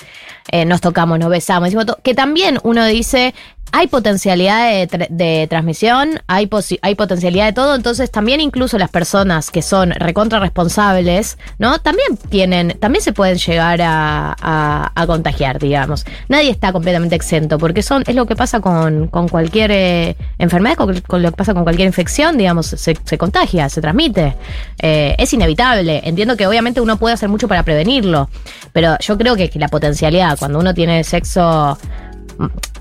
eh, 0.51 0.65
nos 0.65 0.81
tocamos, 0.81 1.19
nos 1.19 1.29
besamos, 1.29 1.69
que 2.03 2.13
también 2.15 2.59
uno 2.63 2.85
dice, 2.85 3.33
hay 3.71 3.87
potencialidad 3.87 4.69
de, 4.71 4.87
tra- 4.87 5.07
de 5.09 5.47
transmisión, 5.49 6.19
hay, 6.27 6.49
hay 6.81 6.95
potencialidad 6.95 7.45
de 7.45 7.53
todo, 7.53 7.75
entonces 7.75 8.11
también 8.11 8.41
incluso 8.41 8.77
las 8.77 8.89
personas 8.89 9.49
que 9.49 9.61
son 9.61 9.91
recontra 9.91 10.39
responsables, 10.39 11.37
¿no? 11.57 11.79
También 11.79 12.17
tienen, 12.29 12.77
también 12.79 13.03
se 13.03 13.13
pueden 13.13 13.37
llegar 13.37 13.79
a, 13.81 14.91
contagiar, 15.07 15.59
digamos. 15.59 16.05
Nadie 16.29 16.51
está 16.51 16.71
completamente 16.71 17.15
exento, 17.15 17.57
porque 17.57 17.81
son, 17.81 18.03
es 18.07 18.15
lo 18.15 18.25
que 18.25 18.35
pasa 18.35 18.59
con, 18.59 19.07
con 19.07 19.27
cualquier 19.27 19.71
eh, 19.71 20.15
enfermedad, 20.37 20.75
con, 20.75 21.21
lo 21.21 21.31
que 21.31 21.37
pasa 21.37 21.53
con 21.53 21.63
cualquier 21.63 21.87
infección, 21.87 22.37
digamos, 22.37 22.67
se, 22.67 22.97
se 23.03 23.17
contagia, 23.17 23.67
se 23.67 23.81
transmite. 23.81 24.35
Eh, 24.79 25.15
es 25.17 25.33
inevitable. 25.33 26.01
Entiendo 26.03 26.37
que 26.37 26.47
obviamente 26.47 26.81
uno 26.81 26.97
puede 26.97 27.13
hacer 27.13 27.29
mucho 27.29 27.47
para 27.47 27.63
prevenirlo, 27.63 28.29
pero 28.73 28.97
yo 28.99 29.17
creo 29.17 29.35
que, 29.35 29.49
que 29.49 29.59
la 29.59 29.67
potencialidad, 29.67 30.37
cuando 30.37 30.59
uno 30.59 30.73
tiene 30.73 31.03
sexo 31.03 31.77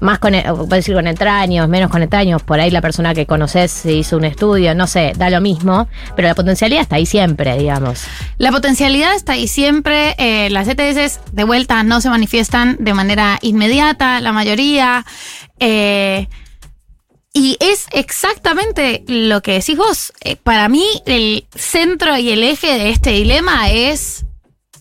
más 0.00 0.18
con, 0.18 0.32
puedes 0.32 0.68
decir 0.68 0.94
con 0.94 1.06
extraños, 1.06 1.68
menos 1.68 1.90
con 1.90 2.02
extraños, 2.02 2.42
por 2.42 2.60
ahí 2.60 2.70
la 2.70 2.80
persona 2.80 3.14
que 3.14 3.26
conoces 3.26 3.70
se 3.70 3.92
hizo 3.92 4.16
un 4.16 4.24
estudio, 4.24 4.74
no 4.74 4.86
sé, 4.86 5.12
da 5.16 5.30
lo 5.30 5.40
mismo, 5.40 5.88
pero 6.16 6.28
la 6.28 6.34
potencialidad 6.34 6.82
está 6.82 6.96
ahí 6.96 7.06
siempre, 7.06 7.56
digamos. 7.58 8.04
La 8.38 8.50
potencialidad 8.52 9.14
está 9.14 9.32
ahí 9.32 9.48
siempre. 9.48 10.14
eh, 10.18 10.50
las 10.50 10.68
ETS 10.68 11.20
de 11.32 11.44
vuelta 11.44 11.82
no 11.82 12.00
se 12.00 12.10
manifiestan 12.10 12.76
de 12.80 12.94
manera 12.94 13.38
inmediata, 13.42 14.20
la 14.20 14.32
mayoría. 14.32 15.04
eh, 15.58 16.28
y 17.32 17.56
es 17.60 17.86
exactamente 17.92 19.04
lo 19.06 19.40
que 19.40 19.52
decís 19.52 19.76
vos. 19.76 20.12
Eh, 20.22 20.36
para 20.36 20.68
mí, 20.68 20.84
el 21.06 21.46
centro 21.54 22.18
y 22.18 22.30
el 22.30 22.42
eje 22.42 22.76
de 22.78 22.90
este 22.90 23.10
dilema 23.10 23.70
es. 23.70 24.24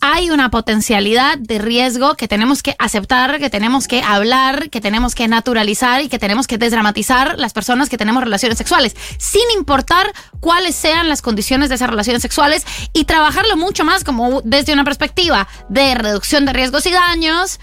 Hay 0.02 0.30
una 0.30 0.50
potencialidad 0.50 1.38
de 1.38 1.60
riesgo 1.60 2.16
que 2.16 2.30
tenemos 2.30 2.64
que 2.64 2.74
aceptar, 2.80 3.38
que 3.38 3.50
tenemos 3.50 3.88
que 3.88 4.02
hablar, 4.02 4.70
que 4.70 4.80
tenemos 4.80 5.14
que 5.14 5.28
naturalizar 5.28 6.02
y 6.02 6.08
que 6.08 6.18
tenemos 6.18 6.48
que 6.48 6.58
desdramatizar 6.58 7.38
las 7.38 7.52
personas 7.52 7.90
que 7.90 7.98
tenemos 7.98 8.24
relaciones 8.24 8.58
sexuales, 8.58 8.96
sin 9.18 9.42
importar 9.58 10.14
cuáles 10.40 10.76
sean 10.76 11.10
las 11.10 11.22
condiciones 11.22 11.68
de 11.68 11.76
esas 11.76 11.90
relaciones 11.90 12.22
sexuales 12.22 12.66
y 12.94 13.04
trabajarlo 13.04 13.58
mucho 13.58 13.84
más 13.84 14.06
como 14.06 14.42
desde 14.46 14.72
una 14.72 14.86
perspectiva 14.86 15.50
de 15.68 15.96
reducción 15.96 16.46
de 16.46 16.54
riesgos 16.54 16.86
y 16.86 16.92
daños, 16.92 17.60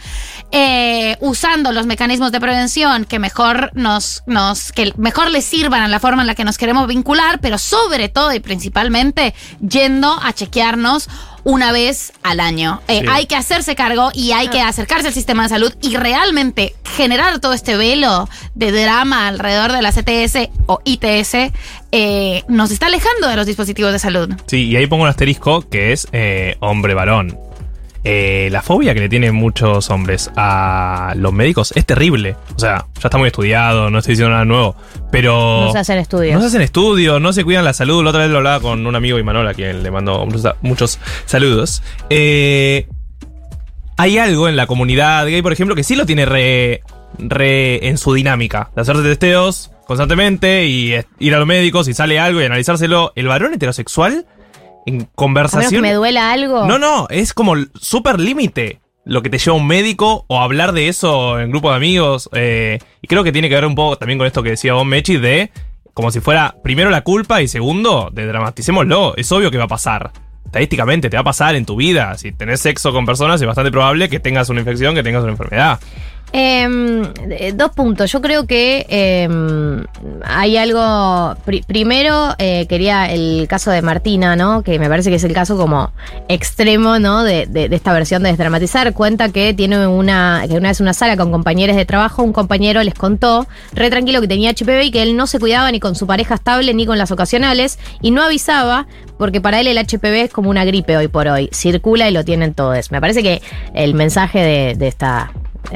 eh, 0.52 1.16
usando 1.20 1.72
los 1.72 1.86
mecanismos 1.86 2.32
de 2.32 2.40
prevención 2.40 3.06
que 3.06 3.18
mejor 3.18 3.70
nos, 3.72 4.22
nos, 4.26 4.72
que 4.72 4.92
mejor 4.98 5.30
les 5.30 5.46
sirvan 5.46 5.80
a 5.80 5.88
la 5.88 6.00
forma 6.00 6.22
en 6.22 6.26
la 6.26 6.34
que 6.34 6.44
nos 6.44 6.58
queremos 6.58 6.86
vincular, 6.86 7.40
pero 7.40 7.56
sobre 7.56 8.10
todo 8.10 8.34
y 8.34 8.40
principalmente 8.40 9.34
yendo 9.60 10.18
a 10.22 10.34
chequearnos 10.34 11.08
una 11.46 11.70
vez 11.70 12.12
al 12.24 12.40
año. 12.40 12.82
Eh, 12.88 13.00
Sí. 13.02 13.06
Hay 13.08 13.26
que 13.26 13.36
hacerse 13.36 13.76
cargo 13.76 14.10
y 14.12 14.32
hay 14.32 14.48
que 14.48 14.60
acercarse 14.60 15.06
al 15.08 15.14
sistema 15.14 15.44
de 15.44 15.48
salud 15.50 15.72
y 15.80 15.96
realmente 15.96 16.74
generar 16.96 17.38
todo 17.40 17.52
este 17.52 17.76
velo 17.76 18.28
de 18.54 18.72
drama 18.72 19.28
alrededor 19.28 19.70
de 19.72 19.80
la 19.80 19.92
CTS 19.92 20.50
o 20.66 20.80
ITS 20.84 21.52
eh, 21.92 22.42
nos 22.48 22.70
está 22.72 22.86
alejando 22.86 23.28
de 23.28 23.36
los 23.36 23.46
dispositivos 23.46 23.92
de 23.92 23.98
salud. 24.00 24.30
Sí, 24.46 24.64
y 24.64 24.76
ahí 24.76 24.86
pongo 24.88 25.04
un 25.04 25.08
asterisco 25.08 25.68
que 25.68 25.92
es 25.92 26.08
eh, 26.12 26.56
hombre-varón. 26.60 27.38
Eh, 28.08 28.50
la 28.52 28.62
fobia 28.62 28.94
que 28.94 29.00
le 29.00 29.08
tienen 29.08 29.34
muchos 29.34 29.90
hombres 29.90 30.30
a 30.36 31.12
los 31.16 31.32
médicos 31.32 31.72
es 31.74 31.84
terrible. 31.84 32.36
O 32.54 32.58
sea, 32.58 32.86
ya 32.94 33.00
está 33.02 33.18
muy 33.18 33.26
estudiado, 33.26 33.90
no 33.90 33.98
estoy 33.98 34.12
diciendo 34.12 34.30
nada 34.30 34.44
nuevo. 34.44 34.76
Pero. 35.10 35.64
No 35.64 35.72
se 35.72 35.78
hacen 35.80 35.98
estudios. 35.98 36.34
No 36.34 36.40
se 36.40 36.46
hacen 36.46 36.62
estudios, 36.62 37.20
no 37.20 37.32
se 37.32 37.42
cuidan 37.42 37.64
la 37.64 37.72
salud. 37.72 38.04
La 38.04 38.10
otra 38.10 38.22
vez 38.22 38.30
lo 38.30 38.36
hablaba 38.36 38.60
con 38.60 38.86
un 38.86 38.94
amigo 38.94 39.18
Imanol, 39.18 39.48
a 39.48 39.54
quien 39.54 39.82
le 39.82 39.90
mando 39.90 40.24
muchos, 40.60 41.00
saludos. 41.24 41.82
Eh, 42.08 42.86
hay 43.96 44.18
algo 44.18 44.48
en 44.48 44.54
la 44.54 44.68
comunidad 44.68 45.26
gay, 45.26 45.42
por 45.42 45.52
ejemplo, 45.52 45.74
que 45.74 45.82
sí 45.82 45.96
lo 45.96 46.06
tiene 46.06 46.26
re, 46.26 46.82
re 47.18 47.88
en 47.88 47.98
su 47.98 48.14
dinámica. 48.14 48.70
De 48.76 48.82
hacerse 48.82 49.02
testeos 49.02 49.72
constantemente 49.84 50.66
y 50.66 50.94
ir 51.18 51.34
a 51.34 51.38
los 51.38 51.46
médicos 51.48 51.88
y 51.88 51.94
sale 51.94 52.20
algo 52.20 52.40
y 52.40 52.44
analizárselo. 52.44 53.12
El 53.16 53.26
varón 53.26 53.52
heterosexual, 53.52 54.26
en 54.86 54.94
A 54.94 54.96
menos 54.98 55.08
que 55.08 55.14
conversación. 55.14 55.82
me 55.82 55.92
duela 55.92 56.32
algo. 56.32 56.66
No, 56.66 56.78
no, 56.78 57.06
es 57.10 57.34
como 57.34 57.54
súper 57.80 58.18
límite 58.20 58.80
lo 59.04 59.22
que 59.22 59.30
te 59.30 59.38
lleva 59.38 59.56
un 59.56 59.66
médico 59.66 60.24
o 60.28 60.40
hablar 60.40 60.72
de 60.72 60.88
eso 60.88 61.38
en 61.38 61.50
grupo 61.50 61.70
de 61.70 61.76
amigos. 61.76 62.28
eh, 62.32 62.78
y 63.02 63.06
creo 63.06 63.22
que 63.22 63.32
tiene 63.32 63.48
que 63.48 63.54
ver 63.54 63.66
un 63.66 63.74
poco 63.74 63.96
también 63.98 64.18
con 64.18 64.26
esto 64.26 64.42
que 64.42 64.50
decía 64.50 64.72
vos, 64.74 64.84
Mechi, 64.86 65.16
de 65.18 65.50
como 65.94 66.10
si 66.10 66.20
fuera 66.20 66.56
primero 66.62 66.90
la 66.90 67.02
culpa 67.02 67.40
y 67.42 67.48
segundo, 67.48 68.10
de 68.12 68.26
dramaticémoslo. 68.26 69.14
Es 69.16 69.30
obvio 69.32 69.50
que 69.50 69.58
va 69.58 69.64
a 69.64 69.68
pasar. 69.68 70.12
Estadísticamente 70.44 71.10
te 71.10 71.16
va 71.16 71.22
a 71.22 71.24
pasar 71.24 71.54
en 71.54 71.64
tu 71.66 71.76
vida. 71.76 72.16
Si 72.18 72.32
tenés 72.32 72.60
sexo 72.60 72.92
con 72.92 73.04
personas 73.06 73.40
es 73.40 73.46
bastante 73.46 73.70
probable 73.70 74.08
que 74.08 74.20
tengas 74.20 74.48
una 74.48 74.60
infección, 74.60 74.94
que 74.94 75.02
tengas 75.02 75.22
una 75.22 75.32
enfermedad. 75.32 75.80
Eh, 76.38 77.52
dos 77.54 77.70
puntos. 77.70 78.12
Yo 78.12 78.20
creo 78.20 78.46
que 78.46 78.84
em, 78.90 79.84
hay 80.22 80.58
algo. 80.58 81.34
pri- 81.46 81.62
primero, 81.66 82.34
eh, 82.38 82.66
quería 82.68 83.10
el 83.10 83.46
caso 83.48 83.70
de 83.70 83.80
Martina, 83.80 84.36
¿no? 84.36 84.62
Que 84.62 84.78
me 84.78 84.88
parece 84.90 85.08
que 85.08 85.16
es 85.16 85.24
el 85.24 85.32
caso 85.32 85.56
como 85.56 85.92
extremo, 86.28 86.98
¿no? 86.98 87.24
De, 87.24 87.46
de- 87.46 87.74
esta 87.74 87.94
versión 87.94 88.22
de 88.22 88.28
desdramatizar. 88.28 88.92
Cuenta 88.92 89.30
que 89.30 89.54
tiene 89.54 89.86
una. 89.86 90.44
que 90.46 90.54
una 90.58 90.68
vez 90.68 90.80
una 90.82 90.92
sala 90.92 91.16
con 91.16 91.32
compañeros 91.32 91.74
de 91.74 91.86
trabajo, 91.86 92.22
un 92.22 92.34
compañero 92.34 92.82
les 92.82 92.92
contó, 92.94 93.46
re 93.72 93.88
tranquilo, 93.88 94.20
que 94.20 94.28
tenía 94.28 94.50
HPV 94.50 94.82
y 94.84 94.90
que 94.90 95.02
él 95.02 95.16
no 95.16 95.26
se 95.26 95.38
cuidaba 95.40 95.72
ni 95.72 95.80
con 95.80 95.94
su 95.94 96.06
pareja 96.06 96.34
estable 96.34 96.74
ni 96.74 96.84
con 96.84 96.98
las 96.98 97.10
ocasionales 97.12 97.78
y 98.02 98.10
no 98.10 98.22
avisaba 98.22 98.86
porque 99.16 99.40
para 99.40 99.58
él 99.60 99.68
el 99.68 99.78
HPV 99.78 100.24
es 100.24 100.30
como 100.32 100.50
una 100.50 100.66
gripe 100.66 100.98
hoy 100.98 101.08
por 101.08 101.28
hoy. 101.28 101.48
Circula 101.52 102.10
y 102.10 102.12
lo 102.12 102.26
tienen 102.26 102.52
todos. 102.52 102.90
Me 102.92 103.00
parece 103.00 103.22
que 103.22 103.40
el 103.72 103.94
mensaje 103.94 104.74
de 104.76 104.86
esta 104.86 105.32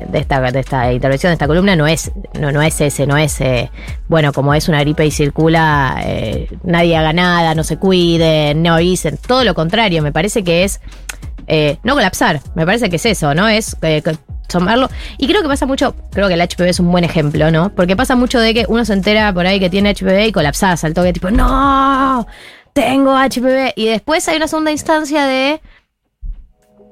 de 0.08 0.18
esta, 0.18 0.40
de 0.40 0.60
esta 0.60 0.92
intervención, 0.92 1.30
de 1.30 1.34
esta 1.34 1.46
columna, 1.46 1.76
no 1.76 1.86
es, 1.86 2.12
no, 2.38 2.52
no 2.52 2.62
es 2.62 2.80
ese, 2.80 3.06
no 3.06 3.16
es, 3.16 3.40
eh, 3.40 3.70
bueno, 4.08 4.32
como 4.32 4.54
es 4.54 4.68
una 4.68 4.80
gripe 4.80 5.06
y 5.06 5.10
circula, 5.10 6.00
eh, 6.04 6.48
nadie 6.64 6.96
haga 6.96 7.12
nada, 7.12 7.54
no 7.54 7.64
se 7.64 7.76
cuiden, 7.78 8.62
no 8.62 8.74
avisen, 8.74 9.16
todo 9.16 9.44
lo 9.44 9.54
contrario, 9.54 10.02
me 10.02 10.12
parece 10.12 10.44
que 10.44 10.64
es 10.64 10.80
eh, 11.46 11.78
no 11.82 11.94
colapsar, 11.94 12.40
me 12.54 12.64
parece 12.64 12.90
que 12.90 12.96
es 12.96 13.06
eso, 13.06 13.34
¿no? 13.34 13.48
Es 13.48 13.76
tomarlo. 14.48 14.88
Y 15.18 15.26
creo 15.26 15.42
que 15.42 15.48
pasa 15.48 15.66
mucho, 15.66 15.94
creo 16.12 16.28
que 16.28 16.34
el 16.34 16.40
HPV 16.40 16.68
es 16.68 16.80
un 16.80 16.90
buen 16.90 17.04
ejemplo, 17.04 17.50
¿no? 17.50 17.74
Porque 17.74 17.96
pasa 17.96 18.16
mucho 18.16 18.38
de 18.38 18.54
que 18.54 18.66
uno 18.68 18.84
se 18.84 18.92
entera 18.92 19.32
por 19.32 19.46
ahí 19.46 19.58
que 19.58 19.70
tiene 19.70 19.94
HPV 19.94 20.26
y 20.28 20.32
colapsás 20.32 20.84
al 20.84 20.94
toque, 20.94 21.12
tipo, 21.12 21.30
no, 21.30 22.26
tengo 22.72 23.16
HPV. 23.16 23.72
Y 23.76 23.86
después 23.86 24.28
hay 24.28 24.36
una 24.36 24.48
segunda 24.48 24.70
instancia 24.70 25.26
de 25.26 25.60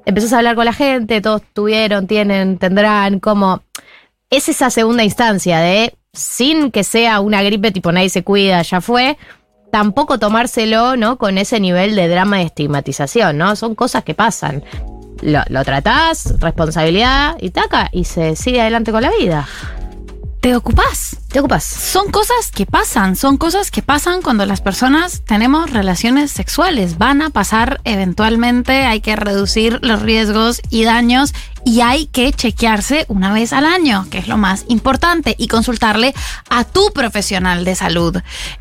empezás 0.08 0.32
a 0.32 0.38
hablar 0.38 0.56
con 0.56 0.64
la 0.64 0.72
gente, 0.72 1.20
todos 1.20 1.42
tuvieron, 1.52 2.06
tienen, 2.06 2.58
tendrán, 2.58 3.20
como... 3.20 3.62
Es 4.30 4.48
esa 4.50 4.68
segunda 4.68 5.04
instancia 5.04 5.58
de, 5.60 5.94
sin 6.12 6.70
que 6.70 6.84
sea 6.84 7.20
una 7.20 7.42
gripe 7.42 7.72
tipo 7.72 7.92
nadie 7.92 8.10
se 8.10 8.24
cuida, 8.24 8.60
ya 8.60 8.82
fue, 8.82 9.16
tampoco 9.72 10.18
tomárselo, 10.18 10.96
¿no? 10.96 11.16
Con 11.16 11.38
ese 11.38 11.60
nivel 11.60 11.96
de 11.96 12.08
drama 12.08 12.42
y 12.42 12.46
estigmatización, 12.46 13.38
¿no? 13.38 13.56
Son 13.56 13.74
cosas 13.74 14.04
que 14.04 14.14
pasan. 14.14 14.62
Lo, 15.22 15.40
lo 15.48 15.64
tratás, 15.64 16.38
responsabilidad 16.40 17.36
y 17.40 17.50
taca, 17.50 17.88
y 17.90 18.04
se 18.04 18.36
sigue 18.36 18.60
adelante 18.60 18.92
con 18.92 19.02
la 19.02 19.10
vida. 19.18 19.48
¿Te 20.40 20.54
ocupás? 20.54 21.18
¿Te 21.28 21.40
ocupas? 21.40 21.62
Son 21.62 22.10
cosas 22.10 22.50
que 22.50 22.64
pasan, 22.64 23.14
son 23.14 23.36
cosas 23.36 23.70
que 23.70 23.82
pasan 23.82 24.22
cuando 24.22 24.46
las 24.46 24.62
personas 24.62 25.20
tenemos 25.26 25.70
relaciones 25.70 26.30
sexuales. 26.30 26.96
Van 26.96 27.20
a 27.20 27.28
pasar 27.28 27.82
eventualmente, 27.84 28.86
hay 28.86 29.02
que 29.02 29.14
reducir 29.14 29.78
los 29.82 30.00
riesgos 30.00 30.62
y 30.70 30.84
daños 30.84 31.34
y 31.68 31.82
hay 31.82 32.06
que 32.06 32.32
chequearse 32.32 33.04
una 33.08 33.30
vez 33.30 33.52
al 33.52 33.66
año, 33.66 34.06
que 34.10 34.16
es 34.16 34.26
lo 34.26 34.38
más 34.38 34.64
importante, 34.68 35.34
y 35.38 35.48
consultarle 35.48 36.14
a 36.48 36.64
tu 36.64 36.92
profesional 36.92 37.66
de 37.66 37.74
salud 37.74 38.16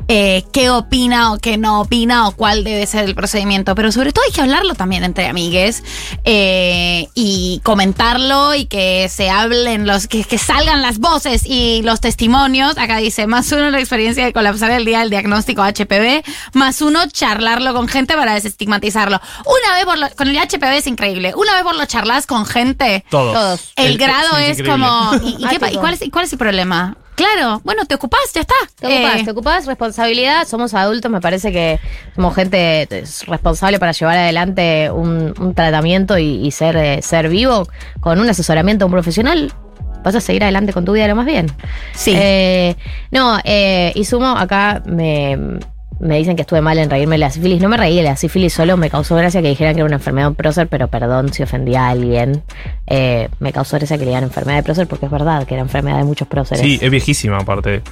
eh, 0.08 0.44
qué 0.52 0.68
opina 0.68 1.32
o 1.32 1.38
qué 1.38 1.56
no 1.56 1.80
opina 1.80 2.28
o 2.28 2.32
cuál 2.32 2.64
debe 2.64 2.86
ser 2.86 3.04
el 3.04 3.14
procedimiento. 3.14 3.74
Pero 3.74 3.92
sobre 3.92 4.12
todo 4.12 4.26
hay 4.26 4.32
que 4.32 4.42
hablarlo 4.42 4.74
también 4.74 5.04
entre 5.04 5.26
amigues 5.26 5.82
eh, 6.24 7.08
y 7.14 7.62
comentarlo 7.64 8.54
y 8.54 8.66
que 8.66 9.08
se 9.08 9.30
hablen 9.30 9.86
los, 9.86 10.06
que, 10.06 10.24
que 10.24 10.36
salgan 10.36 10.82
las 10.82 10.98
voces 10.98 11.46
y 11.46 11.80
los 11.82 12.00
testimonios. 12.00 12.67
Acá 12.76 12.96
dice, 12.98 13.26
más 13.26 13.50
uno 13.52 13.70
la 13.70 13.78
experiencia 13.78 14.24
de 14.24 14.32
colapsar 14.32 14.70
el 14.72 14.84
día 14.84 15.00
del 15.00 15.10
diagnóstico 15.10 15.62
HPV, 15.62 16.22
más 16.54 16.82
uno 16.82 17.00
charlarlo 17.10 17.72
con 17.74 17.88
gente 17.88 18.14
para 18.14 18.34
desestigmatizarlo. 18.34 19.20
Una 19.46 19.74
vez 19.76 19.84
por 19.84 19.98
lo- 19.98 20.10
con 20.16 20.28
el 20.28 20.36
HPV 20.36 20.76
es 20.78 20.86
increíble. 20.86 21.32
Una 21.36 21.54
vez 21.54 21.62
por 21.62 21.76
lo 21.76 21.84
charlas 21.86 22.26
con 22.26 22.44
gente, 22.46 23.04
Todos. 23.10 23.32
Todos. 23.34 23.72
el, 23.76 23.92
El- 23.92 23.98
grado 23.98 24.36
sí, 24.38 24.44
es 24.48 24.62
como. 24.62 25.10
¿Y, 25.22 25.36
y 25.44 25.48
qué 25.48 25.58
y 25.72 25.76
cuál, 25.76 25.94
es, 25.94 26.02
y 26.02 26.10
cuál 26.10 26.24
es 26.24 26.32
el 26.32 26.38
problema? 26.38 26.96
Claro, 27.14 27.60
bueno, 27.64 27.84
te 27.84 27.96
ocupás, 27.96 28.20
ya 28.32 28.42
está. 28.42 28.54
Te 28.78 28.86
ocupás, 28.86 29.20
Eh, 29.20 29.24
te 29.24 29.30
ocupás, 29.32 29.66
responsabilidad, 29.66 30.46
somos 30.46 30.72
adultos, 30.72 31.10
me 31.10 31.20
parece 31.20 31.50
que 31.50 31.80
somos 32.14 32.32
gente 32.36 32.86
responsable 33.26 33.80
para 33.80 33.90
llevar 33.90 34.16
adelante 34.16 34.88
un, 34.92 35.34
un 35.40 35.52
tratamiento 35.52 36.16
y, 36.16 36.46
y 36.46 36.52
ser, 36.52 36.76
eh, 36.76 37.02
ser 37.02 37.28
vivo 37.28 37.66
con 37.98 38.20
un 38.20 38.28
asesoramiento 38.30 38.82
de 38.84 38.86
un 38.86 38.92
profesional. 38.92 39.52
Vas 40.02 40.14
a 40.14 40.20
seguir 40.20 40.42
adelante 40.42 40.72
con 40.72 40.84
tu 40.84 40.92
vida 40.92 41.08
lo 41.08 41.16
más 41.16 41.26
bien. 41.26 41.46
Sí. 41.92 42.14
Eh, 42.16 42.76
no, 43.10 43.38
eh, 43.44 43.92
y 43.94 44.04
sumo, 44.04 44.28
acá 44.28 44.82
me, 44.86 45.58
me 46.00 46.16
dicen 46.16 46.36
que 46.36 46.42
estuve 46.42 46.60
mal 46.60 46.78
en 46.78 46.90
reírme 46.90 47.16
de 47.16 47.18
la 47.18 47.30
sífilis. 47.30 47.60
No 47.60 47.68
me 47.68 47.76
reí 47.76 47.96
de 47.96 48.02
la 48.02 48.16
sífilis, 48.16 48.52
solo 48.52 48.76
me 48.76 48.90
causó 48.90 49.16
gracia 49.16 49.42
que 49.42 49.48
dijeran 49.48 49.74
que 49.74 49.80
era 49.80 49.86
una 49.86 49.96
enfermedad 49.96 50.30
de 50.30 50.34
prócer, 50.36 50.68
pero 50.68 50.88
perdón 50.88 51.32
si 51.32 51.42
ofendía 51.42 51.86
a 51.86 51.90
alguien. 51.90 52.42
Eh, 52.86 53.28
me 53.40 53.52
causó 53.52 53.76
gracia 53.76 53.98
que 53.98 54.04
le 54.04 54.10
digan 54.10 54.24
enfermedad 54.24 54.58
de 54.58 54.62
prócer 54.62 54.86
porque 54.86 55.06
es 55.06 55.12
verdad 55.12 55.46
que 55.46 55.54
era 55.54 55.62
enfermedad 55.62 55.98
de 55.98 56.04
muchos 56.04 56.28
próceres. 56.28 56.62
Sí, 56.62 56.78
es 56.80 56.90
viejísima 56.90 57.38
aparte. 57.38 57.82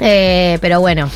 Eh, 0.00 0.58
pero 0.60 0.80
bueno. 0.80 1.08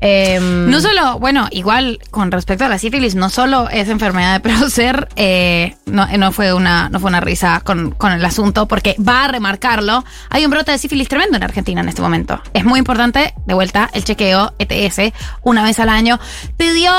Em, 0.00 0.70
No 0.70 0.80
solo, 0.80 1.18
bueno, 1.18 1.48
igual 1.50 1.98
con 2.10 2.30
respecto 2.30 2.64
a 2.64 2.68
la 2.68 2.78
sífilis, 2.78 3.14
no 3.14 3.30
solo 3.30 3.68
es 3.70 3.88
enfermedad 3.88 4.34
de 4.34 4.40
prócer, 4.48 5.08
eh, 5.16 5.76
no, 5.86 6.06
no 6.06 6.32
fue 6.32 6.52
una, 6.52 6.88
no 6.88 7.00
fue 7.00 7.08
una 7.08 7.20
risa 7.20 7.60
con, 7.64 7.90
con 7.92 8.12
el 8.12 8.24
asunto, 8.24 8.66
porque 8.66 8.96
va 8.98 9.24
a 9.24 9.28
remarcarlo. 9.28 10.04
Hay 10.30 10.44
un 10.44 10.50
brote 10.50 10.72
de 10.72 10.78
sífilis 10.78 11.08
tremendo 11.08 11.36
en 11.36 11.42
Argentina 11.42 11.80
en 11.80 11.88
este 11.88 12.02
momento. 12.02 12.40
Es 12.54 12.64
muy 12.64 12.78
importante, 12.78 13.34
de 13.46 13.54
vuelta, 13.54 13.90
el 13.92 14.04
chequeo 14.04 14.52
ETS 14.58 15.12
una 15.42 15.62
vez 15.64 15.78
al 15.80 15.88
año. 15.88 16.18
Te 16.56 16.72
dio, 16.72 16.92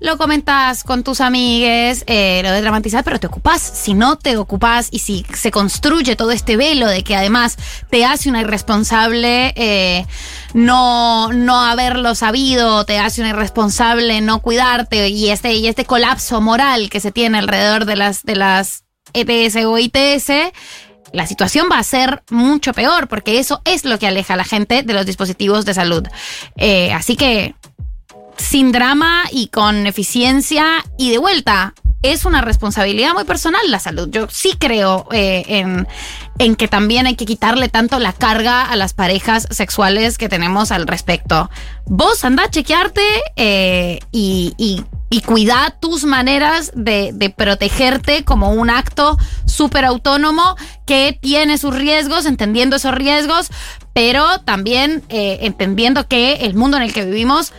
lo 0.00 0.18
comentas 0.18 0.84
con 0.84 1.02
tus 1.02 1.20
amigues, 1.20 2.04
eh, 2.06 2.40
lo 2.42 2.50
de 2.50 2.60
dramatizar, 2.60 3.04
pero 3.04 3.20
te 3.20 3.26
ocupás. 3.26 3.60
Si 3.60 3.94
no 3.94 4.16
te 4.16 4.36
ocupás 4.36 4.88
y 4.90 5.00
si 5.00 5.24
se 5.34 5.50
construye 5.50 6.16
todo 6.16 6.30
este 6.30 6.56
velo 6.56 6.86
de 6.88 7.04
que 7.04 7.16
además 7.16 7.56
te 7.90 8.04
hace 8.04 8.28
una 8.28 8.40
irresponsable, 8.40 9.52
eh, 9.56 10.06
no, 10.56 11.34
no 11.34 11.60
haberlo 11.60 12.14
sabido, 12.14 12.86
te 12.86 12.98
hace 12.98 13.20
una 13.20 13.30
irresponsable 13.30 14.22
no 14.22 14.40
cuidarte 14.40 15.10
y 15.10 15.28
este, 15.28 15.52
y 15.52 15.66
este 15.66 15.84
colapso 15.84 16.40
moral 16.40 16.88
que 16.88 16.98
se 16.98 17.12
tiene 17.12 17.36
alrededor 17.36 17.84
de 17.84 17.96
las, 17.96 18.22
de 18.22 18.36
las 18.36 18.84
ETS 19.12 19.56
o 19.66 19.76
ITS, 19.76 20.30
la 21.12 21.26
situación 21.26 21.68
va 21.70 21.78
a 21.78 21.82
ser 21.82 22.22
mucho 22.30 22.72
peor 22.72 23.06
porque 23.06 23.38
eso 23.38 23.60
es 23.66 23.84
lo 23.84 23.98
que 23.98 24.06
aleja 24.06 24.32
a 24.32 24.38
la 24.38 24.44
gente 24.44 24.82
de 24.82 24.94
los 24.94 25.04
dispositivos 25.04 25.66
de 25.66 25.74
salud. 25.74 26.08
Eh, 26.56 26.90
así 26.90 27.16
que 27.16 27.54
sin 28.36 28.72
drama 28.72 29.24
y 29.30 29.48
con 29.48 29.86
eficiencia 29.86 30.84
y 30.98 31.10
de 31.10 31.18
vuelta. 31.18 31.74
Es 32.02 32.24
una 32.24 32.40
responsabilidad 32.40 33.14
muy 33.14 33.24
personal 33.24 33.60
la 33.68 33.80
salud. 33.80 34.08
Yo 34.10 34.28
sí 34.30 34.54
creo 34.58 35.08
eh, 35.10 35.44
en, 35.48 35.88
en 36.38 36.54
que 36.54 36.68
también 36.68 37.06
hay 37.06 37.16
que 37.16 37.26
quitarle 37.26 37.68
tanto 37.68 37.98
la 37.98 38.12
carga 38.12 38.62
a 38.62 38.76
las 38.76 38.94
parejas 38.94 39.48
sexuales 39.50 40.18
que 40.18 40.28
tenemos 40.28 40.70
al 40.70 40.86
respecto. 40.86 41.50
Vos 41.86 42.24
anda 42.24 42.44
a 42.44 42.50
chequearte 42.50 43.02
eh, 43.36 43.98
y, 44.12 44.54
y, 44.58 44.84
cuida 45.24 45.74
tus 45.80 46.04
maneras 46.04 46.70
de, 46.74 47.10
de 47.14 47.30
protegerte 47.30 48.22
como 48.22 48.50
un 48.50 48.68
acto 48.68 49.16
súper 49.46 49.86
autónomo 49.86 50.56
que 50.84 51.18
tiene 51.20 51.56
sus 51.56 51.74
riesgos, 51.74 52.26
entendiendo 52.26 52.76
esos 52.76 52.94
riesgos, 52.94 53.50
pero 53.94 54.40
también 54.40 55.02
eh, 55.08 55.38
entendiendo 55.40 56.06
que 56.06 56.34
el 56.44 56.54
mundo 56.54 56.76
en 56.76 56.82
el 56.82 56.92
que 56.92 57.06
vivimos 57.06 57.54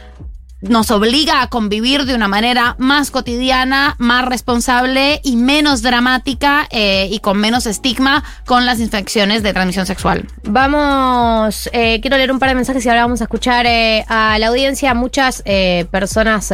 nos 0.62 0.90
obliga 0.90 1.44
a 1.44 1.48
convivir 1.48 2.06
de 2.06 2.16
una 2.16 2.28
manera 2.28 2.76
más 2.80 3.12
cotidiana, 3.12 3.96
más 4.00 4.26
responsable 4.26 5.22
y 5.24 5.36
menos 5.36 5.84
dramática 5.84 6.68
eh, 6.72 7.08
y 7.12 7.20
con 7.20 7.38
menos 7.38 7.68
estigma 7.68 8.24
con 8.46 8.66
las 8.66 8.80
infecciones 8.80 9.44
de 9.44 9.54
transmisión 9.54 9.86
sexual. 9.86 10.26
Vamos, 10.44 11.70
eh, 11.74 12.00
quiero 12.02 12.18
leer 12.18 12.32
un 12.32 12.40
par 12.40 12.50
de 12.50 12.56
mensajes 12.56 12.84
y 12.86 12.90
ahora 12.90 13.04
vamos 13.04 13.22
a 13.22 13.26
escuchar 13.26 13.68
eh, 13.68 14.04
a 14.08 14.40
la 14.40 14.48
audiencia. 14.48 14.94
Muchas 14.94 15.44
personas 15.92 16.52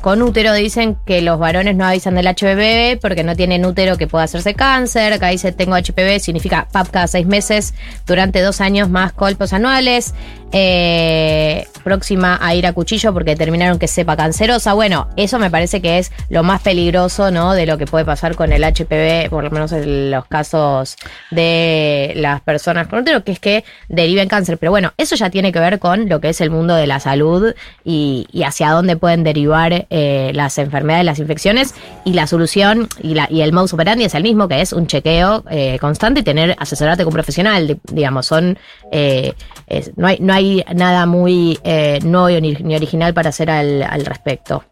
con 0.00 0.22
útero 0.22 0.52
dicen 0.54 0.96
que 1.04 1.22
los 1.22 1.38
varones 1.38 1.76
no 1.76 1.84
avisan 1.84 2.14
del 2.14 2.26
HPV 2.26 3.00
porque 3.00 3.24
no 3.24 3.34
tienen 3.34 3.64
útero 3.64 3.96
que 3.96 4.06
pueda 4.06 4.24
hacerse 4.24 4.54
cáncer. 4.54 5.12
Acá 5.12 5.28
dice 5.28 5.52
tengo 5.52 5.76
HPV, 5.76 6.20
significa 6.20 6.68
PAP 6.70 6.90
cada 6.90 7.06
seis 7.06 7.26
meses 7.26 7.74
durante 8.06 8.40
dos 8.40 8.60
años 8.60 8.88
más 8.88 9.12
colpos 9.12 9.52
anuales. 9.52 10.14
Próxima 11.82 12.38
a 12.40 12.54
ir 12.54 12.66
a 12.66 12.72
cuchillo 12.72 13.12
porque 13.12 13.36
determinaron 13.40 13.78
que 13.78 13.88
sepa 13.88 14.16
cancerosa. 14.16 14.74
Bueno, 14.74 15.08
eso 15.16 15.38
me 15.38 15.50
parece 15.50 15.80
que 15.80 15.98
es 15.98 16.12
lo 16.28 16.42
más 16.42 16.60
peligroso, 16.60 17.30
¿no? 17.30 17.54
De 17.54 17.64
lo 17.64 17.78
que 17.78 17.86
puede 17.86 18.04
pasar 18.04 18.34
con 18.36 18.52
el 18.52 18.62
HPV, 18.62 19.30
por 19.30 19.42
lo 19.44 19.50
menos 19.50 19.72
en 19.72 20.10
los 20.10 20.26
casos 20.26 20.96
de 21.30 22.12
las 22.16 22.42
personas 22.42 22.86
con 22.86 22.98
útero, 23.00 23.24
que 23.24 23.32
es 23.32 23.40
que 23.40 23.64
deriven 23.88 24.28
cáncer. 24.28 24.58
Pero 24.58 24.72
bueno, 24.72 24.92
eso 24.98 25.16
ya 25.16 25.30
tiene 25.30 25.52
que 25.52 25.58
ver 25.58 25.78
con 25.78 26.08
lo 26.08 26.20
que 26.20 26.28
es 26.28 26.40
el 26.42 26.50
mundo 26.50 26.74
de 26.74 26.86
la 26.86 27.00
salud 27.00 27.54
y, 27.82 28.26
hacia 28.44 28.70
dónde 28.70 28.96
pueden 28.96 29.24
derivar 29.24 29.86
eh, 29.88 30.32
las 30.34 30.58
enfermedades, 30.58 31.06
las 31.06 31.18
infecciones 31.18 31.74
y 32.04 32.12
la 32.12 32.26
solución 32.26 32.88
y, 33.02 33.16
el 33.40 33.52
modus 33.54 33.72
operandi 33.72 34.04
es 34.04 34.14
el 34.14 34.22
mismo, 34.22 34.48
que 34.48 34.60
es 34.60 34.74
un 34.74 34.86
chequeo 34.86 35.44
eh, 35.50 35.78
constante 35.80 36.20
y 36.20 36.22
tener 36.24 36.54
asesorarte 36.58 37.04
con 37.04 37.10
un 37.12 37.14
profesional, 37.14 37.66
di- 37.66 37.80
digamos, 37.90 38.26
son 38.26 38.58
eh, 38.92 39.32
no 39.96 40.06
hay 40.08 40.18
no 40.20 40.34
hay 40.34 40.64
nada 40.74 41.06
muy 41.06 41.58
eh, 41.64 42.00
nuevo 42.02 42.38
ni, 42.40 42.52
ni 42.54 42.74
original 42.74 43.14
para 43.14 43.29
hacer 43.30 43.50
al, 43.50 43.82
al 43.82 44.04
respecto. 44.04 44.64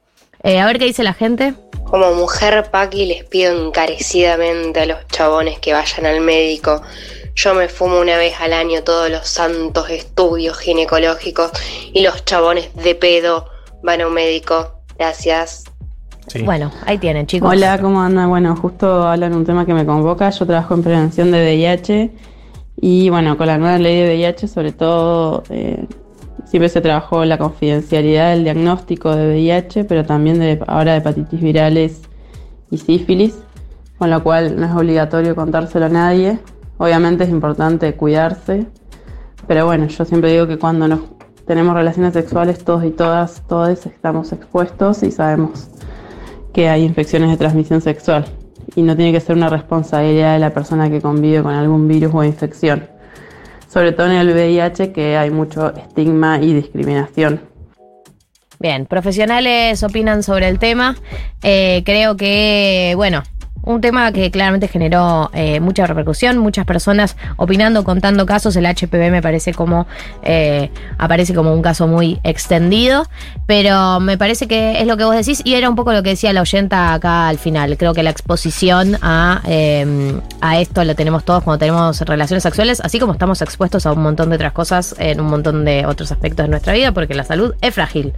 Eh, 0.43 0.61
a 0.61 0.67
ver 0.67 0.79
qué 0.79 0.85
dice 0.85 1.03
la 1.03 1.15
gente. 1.15 1.55
Como 1.85 2.13
mujer, 2.15 2.71
Paqui, 2.71 3.07
les 3.07 3.25
pido 3.25 3.67
encarecidamente 3.67 4.81
a 4.81 4.87
los 4.87 5.07
chabones 5.09 5.59
que 5.59 5.73
vayan 5.73 6.07
al 6.07 6.21
médico. 6.21 6.83
Yo 7.35 7.55
me 7.55 7.69
fumo 7.69 8.01
una 8.01 8.17
vez 8.17 8.35
al 8.41 8.53
año 8.53 8.83
todos 8.83 9.11
los 9.11 9.27
santos 9.27 9.91
estudios 9.91 10.59
ginecológicos 10.59 11.51
y 11.93 12.03
los 12.03 12.25
chabones 12.25 12.75
de 12.75 12.95
pedo 12.95 13.47
van 13.83 14.01
a 14.01 14.07
un 14.07 14.15
médico. 14.15 14.83
Gracias. 14.99 15.65
Sí. 16.27 16.43
Bueno, 16.43 16.71
ahí 16.85 16.99
tienen, 16.99 17.27
chicos. 17.27 17.51
Hola, 17.51 17.79
¿cómo 17.81 18.03
andan? 18.03 18.29
Bueno, 18.29 18.55
justo 18.57 19.07
hablan 19.09 19.35
un 19.35 19.47
tema 19.47 19.65
que 19.65 19.73
me 19.73 19.87
convoca. 19.87 20.31
Yo 20.31 20.47
trabajo 20.47 20.75
en 20.75 20.83
prevención 20.83 21.31
de 21.31 21.39
VIH 21.43 22.11
y 22.81 23.09
bueno, 23.09 23.37
con 23.39 23.47
la 23.47 23.57
nueva 23.57 23.79
ley 23.79 24.03
de 24.03 24.09
VIH 24.09 24.49
sobre 24.49 24.73
todo 24.73 25.43
eh, 25.49 25.87
siempre 26.49 26.69
se 26.69 26.81
trabajó 26.81 27.25
la 27.25 27.39
confidencialidad 27.39 28.31
del 28.31 28.45
diagnóstico 28.45 29.15
de 29.15 29.29
VIH, 29.29 29.85
pero 29.85 30.05
también 30.05 30.39
de 30.39 30.59
ahora 30.67 30.93
de 30.93 30.99
hepatitis 30.99 31.41
virales 31.41 32.03
y 32.71 32.79
sífilis, 32.79 33.39
con 33.99 34.11
lo 34.11 34.23
cual 34.23 34.59
no 34.59 34.67
es 34.67 34.73
obligatorio 34.73 35.35
contárselo 35.35 35.87
a 35.87 35.91
nadie. 35.91 36.39
Obviamente 36.79 37.25
es 37.25 37.31
importante 37.31 37.95
cuidarse, 37.95 38.67
pero 39.47 39.67
bueno, 39.67 39.87
yo 39.87 40.05
siempre 40.05 40.33
digo 40.33 40.47
que 40.47 40.59
cuando 40.59 40.89
nos 40.89 41.01
tenemos 41.47 41.75
relaciones 41.75 42.13
sexuales 42.13 42.65
todos 42.65 42.85
y 42.85 42.91
todas, 42.91 43.43
todos 43.49 43.87
estamos 43.87 44.33
expuestos 44.33 45.03
y 45.03 45.11
sabemos 45.11 45.69
que 46.53 46.69
hay 46.69 46.85
infecciones 46.85 47.31
de 47.31 47.37
transmisión 47.37 47.81
sexual 47.81 48.27
y 48.75 48.83
no 48.83 48.97
tiene 48.97 49.13
que 49.13 49.21
ser 49.21 49.37
una 49.37 49.49
responsabilidad 49.49 50.35
de 50.35 50.41
la 50.41 50.53
persona 50.53 50.91
que 50.91 51.01
convive 51.01 51.43
con 51.43 51.55
algún 51.55 51.89
virus 51.89 52.15
o 52.15 52.23
infección. 52.25 52.98
Sobre 53.79 53.93
todo 53.93 54.11
en 54.11 54.15
el 54.15 54.33
VIH 54.33 54.91
que 54.91 55.17
hay 55.17 55.31
mucho 55.31 55.73
estigma 55.73 56.41
y 56.43 56.53
discriminación. 56.53 57.41
Bien, 58.59 58.87
profesionales 58.87 59.85
opinan 59.85 60.25
sobre 60.25 60.49
el 60.49 60.59
tema. 60.59 60.97
Eh, 61.45 61.85
creo 61.87 62.17
que, 62.17 62.95
bueno, 62.97 63.23
un 63.69 63.83
tema 63.83 64.11
que 64.13 64.31
claramente 64.31 64.67
generó 64.67 65.31
eh, 65.35 65.61
mucha 65.61 65.87
repercusión, 65.87 66.39
muchas 66.39 66.65
personas 66.65 67.17
opinando, 67.37 67.85
contando 67.85 68.25
casos. 68.25 68.57
El 68.57 68.65
HPV 68.65 69.11
me 69.11 69.21
parece 69.21 69.53
como 69.53 69.87
eh, 70.23 70.71
aparece 70.97 71.35
como 71.35 71.53
un 71.53 71.61
caso 71.61 71.87
muy 71.87 72.19
extendido, 72.25 73.07
pero 73.47 74.01
me 74.01 74.17
parece 74.17 74.49
que 74.49 74.81
es 74.81 74.87
lo 74.87 74.97
que 74.97 75.05
vos 75.05 75.15
decís 75.15 75.43
y 75.45 75.55
era 75.55 75.69
un 75.69 75.77
poco 75.77 75.93
lo 75.93 76.03
que 76.03 76.11
decía 76.11 76.33
la 76.33 76.41
oyenta 76.41 76.95
acá 76.95 77.29
al 77.29 77.39
final. 77.39 77.77
Creo 77.77 77.93
que 77.93 78.03
la 78.03 78.11
exposición 78.11 78.97
a, 79.03 79.43
eh, 79.47 80.19
a 80.41 80.59
esto 80.59 80.83
lo 80.85 80.95
tenemos 80.95 81.25
todos 81.25 81.45
cuando 81.45 81.59
tenemos 81.59 82.01
relaciones 82.01 82.43
sexuales, 82.43 82.81
así 82.83 82.99
como 82.99 83.13
estamos 83.13 83.43
expuestos 83.43 83.85
a 83.85 83.93
un 83.93 84.03
montón 84.03 84.31
de 84.31 84.37
otras 84.37 84.53
cosas 84.53 84.95
en 84.99 85.21
un 85.21 85.27
montón 85.27 85.67
de 85.67 85.85
otros 85.85 86.11
aspectos 86.11 86.47
de 86.47 86.51
nuestra 86.51 86.73
vida, 86.73 86.93
porque 86.93 87.13
la 87.13 87.25
salud 87.25 87.55
es 87.61 87.75
frágil 87.75 88.15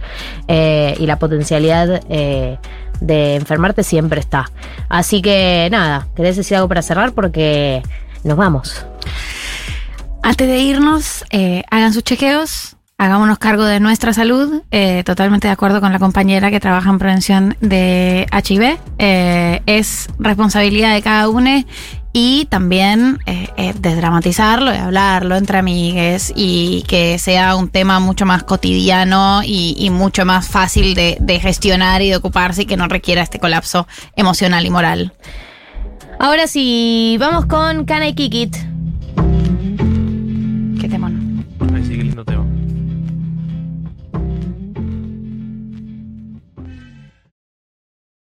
eh, 0.47 0.95
y 0.97 1.05
la 1.07 1.19
potencialidad 1.19 2.01
eh, 2.09 2.57
de 3.01 3.35
enfermarte 3.35 3.83
siempre 3.83 4.21
está. 4.21 4.49
Así 4.87 5.21
que 5.21 5.67
nada, 5.69 6.07
¿querés 6.15 6.37
decir 6.37 6.55
algo 6.55 6.69
para 6.69 6.81
cerrar? 6.81 7.11
Porque 7.11 7.83
nos 8.23 8.37
vamos. 8.37 8.85
Antes 10.23 10.47
de 10.47 10.59
irnos, 10.59 11.25
eh, 11.31 11.63
hagan 11.69 11.93
sus 11.93 12.03
chequeos, 12.03 12.77
hagámonos 12.97 13.39
cargo 13.39 13.65
de 13.65 13.79
nuestra 13.79 14.13
salud. 14.13 14.61
eh, 14.69 15.03
totalmente 15.03 15.47
de 15.47 15.53
acuerdo 15.53 15.81
con 15.81 15.91
la 15.91 15.99
compañera 15.99 16.51
que 16.51 16.59
trabaja 16.59 16.89
en 16.89 16.99
prevención 16.99 17.57
de 17.59 18.27
HIV. 18.31 18.77
Eh, 18.99 19.61
es 19.65 20.07
responsabilidad 20.19 20.93
de 20.93 21.01
cada 21.01 21.27
uno 21.27 21.65
y 22.13 22.45
también 22.45 23.19
eh, 23.25 23.47
eh, 23.57 23.73
desdramatizarlo 23.77 24.73
y 24.73 24.77
hablarlo 24.77 25.35
entre 25.35 25.59
amigues 25.59 26.33
y 26.35 26.83
que 26.87 27.17
sea 27.19 27.55
un 27.55 27.69
tema 27.69 27.99
mucho 27.99 28.25
más 28.25 28.43
cotidiano 28.43 29.41
y, 29.43 29.75
y 29.77 29.89
mucho 29.89 30.25
más 30.25 30.47
fácil 30.47 30.93
de, 30.93 31.17
de 31.19 31.39
gestionar 31.39 32.01
y 32.01 32.09
de 32.09 32.17
ocuparse 32.17 32.63
y 32.63 32.65
que 32.65 32.77
no 32.77 32.87
requiera 32.87 33.21
este 33.21 33.39
colapso 33.39 33.87
emocional 34.15 34.65
y 34.65 34.69
moral. 34.69 35.13
Ahora 36.19 36.47
sí, 36.47 37.17
vamos 37.19 37.45
con 37.45 37.85
Kick 37.85 38.33
It. 38.35 38.55
Qué 40.79 40.87
temón. 40.87 41.20